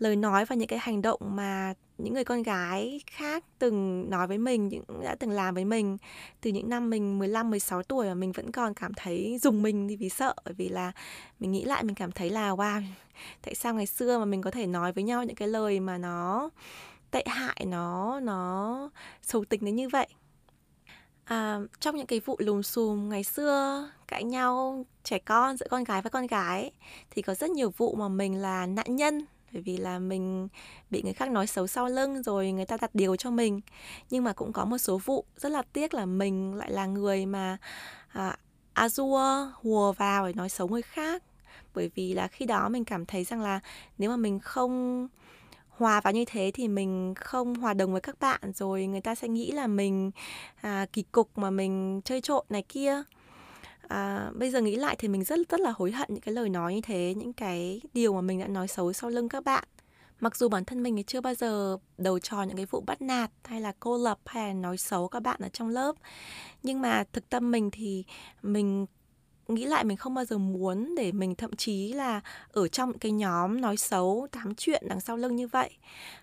lời 0.02 0.16
nói 0.16 0.46
và 0.46 0.56
những 0.56 0.68
cái 0.68 0.80
hành 0.80 1.02
động 1.02 1.20
mà 1.24 1.74
những 1.98 2.14
người 2.14 2.24
con 2.24 2.44
gái 2.44 3.02
khác 3.08 3.44
từng 3.60 4.10
nói 4.10 4.28
với 4.28 4.38
mình, 4.38 4.68
những 4.68 4.84
đã 5.04 5.16
từng 5.16 5.32
làm 5.32 5.56
với 5.56 5.66
mình 5.66 5.98
từ 6.42 6.52
những 6.52 6.70
năm 6.70 6.90
mình 6.90 7.20
15 7.20 7.50
16 7.50 7.84
tuổi 7.84 8.08
mà 8.08 8.14
mình 8.14 8.32
vẫn 8.32 8.52
còn 8.52 8.74
cảm 8.74 8.94
thấy 8.94 9.38
dùng 9.42 9.62
mình 9.62 9.98
vì 10.00 10.10
sợ 10.10 10.36
bởi 10.46 10.54
vì 10.54 10.70
là 10.70 10.92
mình 11.40 11.52
nghĩ 11.52 11.64
lại 11.64 11.84
mình 11.84 11.96
cảm 11.96 12.12
thấy 12.12 12.30
là 12.30 12.50
wow, 12.50 12.82
tại 13.42 13.56
sao 13.56 13.74
ngày 13.74 13.86
xưa 13.86 14.20
mà 14.20 14.26
mình 14.26 14.42
có 14.42 14.52
thể 14.52 14.68
nói 14.68 14.92
với 14.92 15.04
nhau 15.04 15.24
những 15.24 15.36
cái 15.36 15.48
lời 15.48 15.80
mà 15.80 15.98
nó 15.98 16.50
tệ 17.12 17.24
hại 17.28 17.66
nó 17.66 18.20
nó 18.20 18.90
xấu 19.22 19.46
tính 19.46 19.66
đến 19.66 19.76
như 19.76 19.90
vậy. 19.90 20.08
À, 21.26 21.60
trong 21.80 21.96
những 21.96 22.08
cái 22.08 22.20
vụ 22.20 22.36
lùm 22.40 22.62
xùm 22.62 23.10
ngày 23.10 23.24
xưa 23.24 23.90
cãi 24.08 24.24
nhau 24.24 24.86
trẻ 25.04 25.20
con 25.20 25.58
giữa 25.58 25.68
con 25.70 25.84
gái 25.84 26.02
với 26.02 26.10
con 26.10 26.28
gái 26.28 26.72
thì 27.12 27.22
có 27.22 27.34
rất 27.34 27.50
nhiều 27.50 27.74
vụ 27.78 27.96
mà 27.96 28.08
mình 28.08 28.36
là 28.36 28.66
nạn 28.66 28.96
nhân 28.96 29.26
bởi 29.54 29.62
vì 29.62 29.78
là 29.78 30.00
mình 30.00 30.48
bị 30.90 31.02
người 31.04 31.14
khác 31.14 31.32
nói 31.32 31.48
xấu 31.48 31.68
sau 31.68 31.88
lưng 31.88 32.24
rồi 32.24 32.52
người 32.52 32.66
ta 32.66 32.78
đặt 32.82 32.96
điều 32.96 33.16
cho 33.16 33.32
mình. 33.32 33.62
Nhưng 34.10 34.24
mà 34.24 34.34
cũng 34.34 34.54
có 34.54 34.66
một 34.66 34.78
số 34.78 34.98
vụ 34.98 35.26
rất 35.38 35.50
là 35.50 35.62
tiếc 35.74 35.94
là 35.94 36.06
mình 36.06 36.56
lại 36.56 36.72
là 36.72 36.86
người 36.86 37.26
mà 37.26 37.58
à, 38.08 38.38
azure 38.76 39.50
hùa 39.54 39.92
vào 39.92 40.28
để 40.28 40.34
nói 40.34 40.50
xấu 40.50 40.68
người 40.68 40.82
khác. 40.82 41.24
Bởi 41.76 41.92
vì 41.96 42.14
là 42.14 42.28
khi 42.28 42.46
đó 42.46 42.70
mình 42.70 42.86
cảm 42.86 43.06
thấy 43.06 43.24
rằng 43.24 43.42
là 43.42 43.60
nếu 43.98 44.10
mà 44.10 44.18
mình 44.18 44.40
không 44.40 45.08
hòa 45.70 46.02
vào 46.02 46.14
như 46.14 46.26
thế 46.26 46.52
thì 46.54 46.68
mình 46.68 47.14
không 47.16 47.56
hòa 47.56 47.74
đồng 47.74 47.92
với 47.92 48.02
các 48.02 48.20
bạn 48.20 48.42
rồi 48.56 48.86
người 48.86 49.02
ta 49.02 49.16
sẽ 49.16 49.28
nghĩ 49.28 49.52
là 49.52 49.68
mình 49.68 50.12
à, 50.62 50.86
kỳ 50.94 51.04
cục 51.12 51.38
mà 51.38 51.50
mình 51.50 52.02
chơi 52.06 52.22
trộn 52.22 52.46
này 52.50 52.64
kia 52.70 53.04
à, 53.92 54.32
bây 54.34 54.52
giờ 54.52 54.62
nghĩ 54.62 54.76
lại 54.76 54.96
thì 55.00 55.08
mình 55.08 55.24
rất 55.24 55.40
rất 55.50 55.60
là 55.60 55.74
hối 55.76 55.92
hận 55.92 56.08
những 56.12 56.22
cái 56.22 56.34
lời 56.34 56.50
nói 56.50 56.76
như 56.76 56.82
thế 56.82 57.14
những 57.18 57.34
cái 57.34 57.82
điều 57.94 58.14
mà 58.14 58.22
mình 58.22 58.40
đã 58.40 58.48
nói 58.48 58.68
xấu 58.68 58.94
sau 58.94 59.10
lưng 59.10 59.30
các 59.30 59.44
bạn. 59.44 59.64
Mặc 60.20 60.36
dù 60.36 60.50
bản 60.50 60.66
thân 60.66 60.84
mình 60.84 60.96
thì 60.96 61.04
chưa 61.04 61.22
bao 61.22 61.34
giờ 61.34 61.78
đầu 61.98 62.20
trò 62.20 62.44
những 62.44 62.58
cái 62.58 62.66
vụ 62.66 62.82
bắt 62.82 63.02
nạt 63.02 63.32
hay 63.44 63.62
là 63.62 63.74
cô 63.80 63.98
lập 63.98 64.20
hay 64.26 64.48
là 64.48 64.54
nói 64.54 64.78
xấu 64.78 65.08
các 65.08 65.20
bạn 65.20 65.40
ở 65.44 65.50
trong 65.50 65.70
lớp. 65.70 65.96
Nhưng 66.64 66.82
mà 66.82 67.04
thực 67.14 67.30
tâm 67.30 67.52
mình 67.52 67.72
thì 67.72 68.04
mình 68.42 68.86
nghĩ 69.52 69.66
lại 69.66 69.84
mình 69.84 69.98
không 69.98 70.14
bao 70.14 70.26
giờ 70.26 70.38
muốn 70.38 70.96
để 70.96 71.12
mình 71.12 71.36
thậm 71.36 71.56
chí 71.56 71.94
là 71.94 72.22
ở 72.52 72.68
trong 72.68 73.00
cái 73.00 73.12
nhóm 73.12 73.62
nói 73.62 73.78
xấu 73.78 74.28
tám 74.32 74.56
chuyện 74.56 74.84
đằng 74.88 75.02
sau 75.02 75.18
lưng 75.18 75.36
như 75.36 75.48
vậy. 75.48 75.70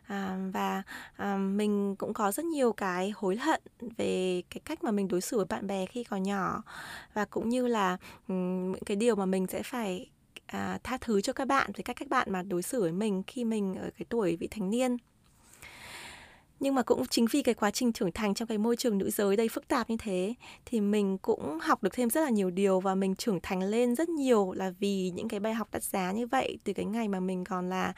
À, 0.07 0.39
và 0.53 0.83
à, 1.17 1.37
mình 1.37 1.97
cũng 1.97 2.15
có 2.15 2.33
rất 2.33 2.45
nhiều 2.45 2.73
cái 2.73 3.13
hối 3.17 3.37
hận 3.37 3.63
về 3.97 4.43
cái 4.51 4.61
cách 4.65 4.85
mà 4.85 4.91
mình 4.91 5.09
đối 5.09 5.21
xử 5.21 5.37
với 5.37 5.47
bạn 5.47 5.67
bè 5.67 5.87
khi 5.87 6.05
còn 6.05 6.23
nhỏ. 6.23 6.63
Và 7.15 7.25
cũng 7.25 7.49
như 7.49 7.67
là 7.67 7.97
ừ, 8.29 8.35
những 8.73 8.85
cái 8.87 8.97
điều 8.97 9.17
mà 9.17 9.27
mình 9.27 9.47
sẽ 9.47 9.63
phải 9.63 10.11
à, 10.47 10.79
tha 10.85 10.99
thứ 11.01 11.21
cho 11.21 11.33
các 11.33 11.45
bạn 11.45 11.71
về 11.77 11.83
cách 11.83 11.97
các 11.97 12.09
bạn 12.09 12.33
mà 12.33 12.43
đối 12.43 12.63
xử 12.63 12.81
với 12.81 12.93
mình 12.93 13.23
khi 13.27 13.45
mình 13.45 13.75
ở 13.75 13.91
cái 13.99 14.07
tuổi 14.09 14.37
vị 14.37 14.49
thành 14.51 14.71
niên 14.71 14.97
nhưng 16.61 16.75
mà 16.75 16.83
cũng 16.83 17.07
chính 17.07 17.27
vì 17.31 17.43
cái 17.43 17.55
quá 17.55 17.71
trình 17.71 17.93
trưởng 17.93 18.13
thành 18.13 18.35
trong 18.35 18.49
cái 18.49 18.59
môi 18.59 18.77
trường 18.77 18.99
nữ 18.99 19.11
giới 19.11 19.37
đây 19.37 19.49
phức 19.49 19.69
tạp 19.69 19.91
như 19.91 19.97
thế, 19.97 20.35
thì 20.65 20.81
mình 20.81 21.19
cũng 21.19 21.59
học 21.63 21.83
được 21.83 21.93
thêm 21.93 22.11
rất 22.11 22.21
là 22.21 22.31
nhiều 22.31 22.51
điều 22.51 22.81
và 22.81 22.95
mình 22.95 23.15
trưởng 23.15 23.41
thành 23.43 23.63
lên 23.63 23.95
rất 23.95 24.09
nhiều 24.09 24.53
là 24.53 24.73
vì 24.79 25.11
những 25.15 25.29
cái 25.29 25.41
bài 25.41 25.55
học 25.55 25.69
đắt 25.73 25.83
giá 25.83 26.13
như 26.13 26.27
vậy 26.27 26.59
từ 26.65 26.73
cái 26.73 26.85
ngày 26.85 27.09
mà 27.09 27.21
mình 27.21 27.45
còn 27.45 27.69
là 27.69 27.93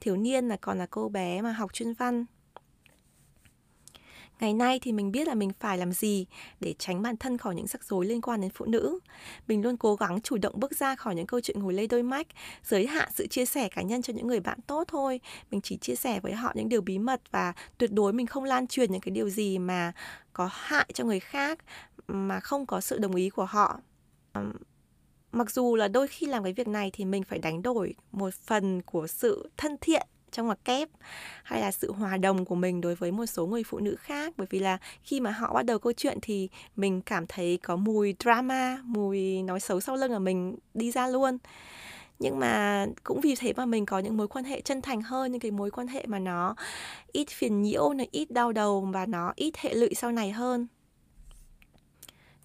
thiếu 0.00 0.16
niên, 0.16 0.48
là 0.48 0.56
còn 0.56 0.78
là 0.78 0.86
cô 0.90 1.08
bé 1.08 1.42
mà 1.42 1.52
học 1.52 1.74
chuyên 1.74 1.92
văn. 1.94 2.24
Ngày 4.40 4.54
nay 4.54 4.78
thì 4.82 4.92
mình 4.92 5.12
biết 5.12 5.28
là 5.28 5.34
mình 5.34 5.50
phải 5.60 5.78
làm 5.78 5.92
gì 5.92 6.26
để 6.60 6.74
tránh 6.78 7.02
bản 7.02 7.16
thân 7.16 7.38
khỏi 7.38 7.54
những 7.54 7.66
rắc 7.66 7.84
rối 7.84 8.06
liên 8.06 8.20
quan 8.20 8.40
đến 8.40 8.50
phụ 8.54 8.64
nữ. 8.64 8.98
Mình 9.48 9.62
luôn 9.62 9.76
cố 9.76 9.96
gắng 9.96 10.20
chủ 10.20 10.38
động 10.38 10.60
bước 10.60 10.76
ra 10.76 10.96
khỏi 10.96 11.14
những 11.14 11.26
câu 11.26 11.40
chuyện 11.40 11.60
ngồi 11.60 11.74
lê 11.74 11.86
đôi 11.86 12.02
mách, 12.02 12.26
giới 12.64 12.86
hạn 12.86 13.08
sự 13.14 13.26
chia 13.26 13.44
sẻ 13.44 13.68
cá 13.68 13.82
nhân 13.82 14.02
cho 14.02 14.12
những 14.12 14.26
người 14.26 14.40
bạn 14.40 14.58
tốt 14.66 14.84
thôi. 14.88 15.20
Mình 15.50 15.60
chỉ 15.60 15.76
chia 15.76 15.94
sẻ 15.94 16.20
với 16.20 16.32
họ 16.32 16.52
những 16.54 16.68
điều 16.68 16.80
bí 16.80 16.98
mật 16.98 17.20
và 17.30 17.52
tuyệt 17.78 17.92
đối 17.92 18.12
mình 18.12 18.26
không 18.26 18.44
lan 18.44 18.66
truyền 18.66 18.92
những 18.92 19.00
cái 19.00 19.10
điều 19.10 19.28
gì 19.28 19.58
mà 19.58 19.92
có 20.32 20.48
hại 20.52 20.86
cho 20.94 21.04
người 21.04 21.20
khác 21.20 21.58
mà 22.08 22.40
không 22.40 22.66
có 22.66 22.80
sự 22.80 22.98
đồng 22.98 23.14
ý 23.14 23.30
của 23.30 23.44
họ. 23.44 23.80
Mặc 25.32 25.50
dù 25.50 25.76
là 25.76 25.88
đôi 25.88 26.08
khi 26.08 26.26
làm 26.26 26.44
cái 26.44 26.52
việc 26.52 26.68
này 26.68 26.90
thì 26.92 27.04
mình 27.04 27.24
phải 27.24 27.38
đánh 27.38 27.62
đổi 27.62 27.94
một 28.12 28.34
phần 28.34 28.82
của 28.82 29.06
sự 29.06 29.50
thân 29.56 29.76
thiện 29.80 30.06
trong 30.32 30.46
ngoặc 30.46 30.64
kép, 30.64 30.88
hay 31.42 31.60
là 31.60 31.72
sự 31.72 31.92
hòa 31.92 32.16
đồng 32.16 32.44
của 32.44 32.54
mình 32.54 32.80
đối 32.80 32.94
với 32.94 33.12
một 33.12 33.26
số 33.26 33.46
người 33.46 33.62
phụ 33.66 33.78
nữ 33.78 33.96
khác. 33.98 34.34
Bởi 34.36 34.46
vì 34.50 34.58
là 34.58 34.78
khi 35.02 35.20
mà 35.20 35.30
họ 35.30 35.54
bắt 35.54 35.62
đầu 35.62 35.78
câu 35.78 35.92
chuyện 35.92 36.18
thì 36.22 36.48
mình 36.76 37.00
cảm 37.00 37.26
thấy 37.26 37.58
có 37.62 37.76
mùi 37.76 38.14
drama, 38.24 38.78
mùi 38.84 39.42
nói 39.42 39.60
xấu 39.60 39.80
sau 39.80 39.96
lưng 39.96 40.12
ở 40.12 40.18
mình 40.18 40.56
đi 40.74 40.90
ra 40.90 41.08
luôn. 41.08 41.38
Nhưng 42.18 42.38
mà 42.38 42.86
cũng 43.04 43.20
vì 43.20 43.34
thế 43.34 43.52
mà 43.56 43.66
mình 43.66 43.86
có 43.86 43.98
những 43.98 44.16
mối 44.16 44.28
quan 44.28 44.44
hệ 44.44 44.60
chân 44.60 44.82
thành 44.82 45.02
hơn, 45.02 45.32
những 45.32 45.40
cái 45.40 45.50
mối 45.50 45.70
quan 45.70 45.86
hệ 45.86 46.04
mà 46.06 46.18
nó 46.18 46.54
ít 47.12 47.28
phiền 47.30 47.62
nhiễu, 47.62 47.92
nó 47.92 48.04
ít 48.10 48.30
đau 48.30 48.52
đầu 48.52 48.88
và 48.92 49.06
nó 49.06 49.32
ít 49.36 49.56
hệ 49.56 49.74
lụy 49.74 49.94
sau 49.94 50.12
này 50.12 50.30
hơn. 50.30 50.66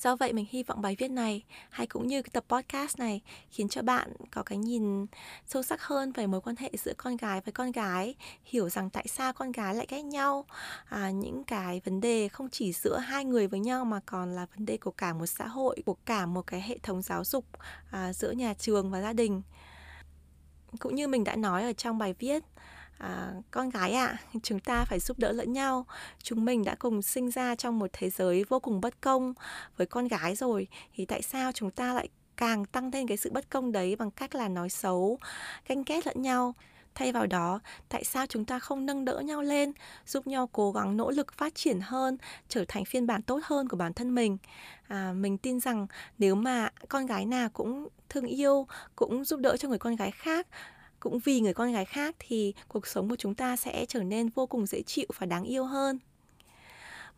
Do 0.03 0.15
vậy 0.15 0.33
mình 0.33 0.45
hy 0.49 0.63
vọng 0.63 0.81
bài 0.81 0.95
viết 0.99 1.11
này 1.11 1.43
hay 1.69 1.87
cũng 1.87 2.07
như 2.07 2.21
cái 2.21 2.29
tập 2.33 2.45
podcast 2.49 2.99
này 2.99 3.21
khiến 3.49 3.69
cho 3.69 3.81
bạn 3.81 4.13
có 4.31 4.43
cái 4.43 4.57
nhìn 4.57 5.05
sâu 5.47 5.63
sắc 5.63 5.81
hơn 5.81 6.11
về 6.11 6.27
mối 6.27 6.41
quan 6.41 6.55
hệ 6.55 6.71
giữa 6.77 6.93
con 6.97 7.17
gái 7.17 7.41
với 7.41 7.51
con 7.51 7.71
gái, 7.71 8.15
hiểu 8.43 8.69
rằng 8.69 8.89
tại 8.89 9.05
sao 9.07 9.33
con 9.33 9.51
gái 9.51 9.75
lại 9.75 9.87
ghét 9.89 10.01
nhau, 10.01 10.45
à, 10.85 11.09
những 11.09 11.43
cái 11.43 11.81
vấn 11.85 12.01
đề 12.01 12.27
không 12.27 12.49
chỉ 12.49 12.73
giữa 12.73 12.97
hai 12.97 13.25
người 13.25 13.47
với 13.47 13.59
nhau 13.59 13.85
mà 13.85 13.99
còn 14.05 14.35
là 14.35 14.45
vấn 14.55 14.65
đề 14.65 14.77
của 14.77 14.91
cả 14.91 15.13
một 15.13 15.25
xã 15.25 15.47
hội, 15.47 15.83
của 15.85 15.95
cả 16.05 16.25
một 16.25 16.47
cái 16.47 16.61
hệ 16.61 16.77
thống 16.77 17.01
giáo 17.01 17.23
dục 17.23 17.45
à, 17.91 18.13
giữa 18.13 18.31
nhà 18.31 18.53
trường 18.53 18.91
và 18.91 19.01
gia 19.01 19.13
đình. 19.13 19.41
Cũng 20.79 20.95
như 20.95 21.07
mình 21.07 21.23
đã 21.23 21.35
nói 21.35 21.63
ở 21.63 21.73
trong 21.73 21.97
bài 21.97 22.15
viết, 22.19 22.43
à, 23.01 23.33
con 23.51 23.69
gái 23.69 23.93
ạ 23.93 24.05
à, 24.05 24.17
chúng 24.43 24.59
ta 24.59 24.85
phải 24.85 24.99
giúp 24.99 25.19
đỡ 25.19 25.31
lẫn 25.31 25.53
nhau. 25.53 25.85
Chúng 26.23 26.45
mình 26.45 26.63
đã 26.63 26.75
cùng 26.75 27.01
sinh 27.01 27.31
ra 27.31 27.55
trong 27.55 27.79
một 27.79 27.89
thế 27.93 28.09
giới 28.09 28.45
vô 28.49 28.59
cùng 28.59 28.81
bất 28.81 29.01
công 29.01 29.33
với 29.77 29.87
con 29.87 30.07
gái 30.07 30.35
rồi 30.35 30.67
thì 30.95 31.05
tại 31.05 31.21
sao 31.21 31.51
chúng 31.51 31.71
ta 31.71 31.93
lại 31.93 32.09
càng 32.37 32.65
tăng 32.65 32.91
thêm 32.91 33.07
cái 33.07 33.17
sự 33.17 33.31
bất 33.33 33.49
công 33.49 33.71
đấy 33.71 33.95
bằng 33.95 34.11
cách 34.11 34.35
là 34.35 34.47
nói 34.47 34.69
xấu 34.69 35.17
ganh 35.67 35.83
ghét 35.85 36.07
lẫn 36.07 36.21
nhau? 36.21 36.55
Thay 36.95 37.11
vào 37.11 37.27
đó 37.27 37.59
tại 37.89 38.03
sao 38.03 38.25
chúng 38.25 38.45
ta 38.45 38.59
không 38.59 38.85
nâng 38.85 39.05
đỡ 39.05 39.19
nhau 39.19 39.41
lên 39.41 39.71
giúp 40.05 40.27
nhau 40.27 40.49
cố 40.51 40.71
gắng 40.71 40.97
nỗ 40.97 41.11
lực 41.11 41.33
phát 41.33 41.55
triển 41.55 41.79
hơn 41.81 42.17
trở 42.47 42.65
thành 42.67 42.85
phiên 42.85 43.07
bản 43.07 43.21
tốt 43.21 43.39
hơn 43.43 43.67
của 43.67 43.77
bản 43.77 43.93
thân 43.93 44.15
mình? 44.15 44.37
À, 44.87 45.13
mình 45.13 45.37
tin 45.37 45.59
rằng 45.59 45.87
nếu 46.17 46.35
mà 46.35 46.69
con 46.89 47.05
gái 47.05 47.25
nào 47.25 47.49
cũng 47.49 47.87
thương 48.09 48.25
yêu 48.25 48.67
cũng 48.95 49.25
giúp 49.25 49.39
đỡ 49.39 49.57
cho 49.57 49.69
người 49.69 49.79
con 49.79 49.95
gái 49.95 50.11
khác 50.11 50.47
cũng 51.01 51.19
vì 51.19 51.39
người 51.39 51.53
con 51.53 51.73
gái 51.73 51.85
khác 51.85 52.15
thì 52.19 52.53
cuộc 52.67 52.87
sống 52.87 53.09
của 53.09 53.15
chúng 53.15 53.35
ta 53.35 53.55
sẽ 53.55 53.85
trở 53.85 54.03
nên 54.03 54.29
vô 54.29 54.45
cùng 54.45 54.65
dễ 54.65 54.81
chịu 54.81 55.07
và 55.19 55.25
đáng 55.25 55.43
yêu 55.43 55.65
hơn 55.65 55.99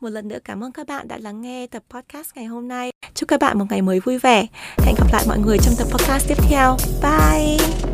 một 0.04 0.10
lần 0.10 0.28
nữa 0.28 0.40
cảm 0.44 0.64
ơn 0.64 0.72
các 0.72 0.88
bạn 0.88 1.08
đã 1.08 1.18
lắng 1.18 1.42
nghe 1.42 1.68
tập 1.68 1.84
podcast 1.90 2.30
ngày 2.36 2.46
hôm 2.46 2.68
nay. 2.68 2.92
Chúc 3.14 3.30
các 3.30 3.40
bạn 3.40 3.60
một 3.60 3.66
ngày 3.70 3.82
mới 3.82 4.00
vui 4.00 4.18
vẻ. 4.18 4.48
Hẹn 4.78 4.96
gặp 4.96 5.08
lại 5.14 5.24
mọi 5.28 5.40
người 5.40 5.58
trong 5.64 5.74
tập 5.78 5.88
podcast 5.92 6.28
tiếp 6.28 6.38
theo. 6.50 6.78
Bye! 7.02 7.93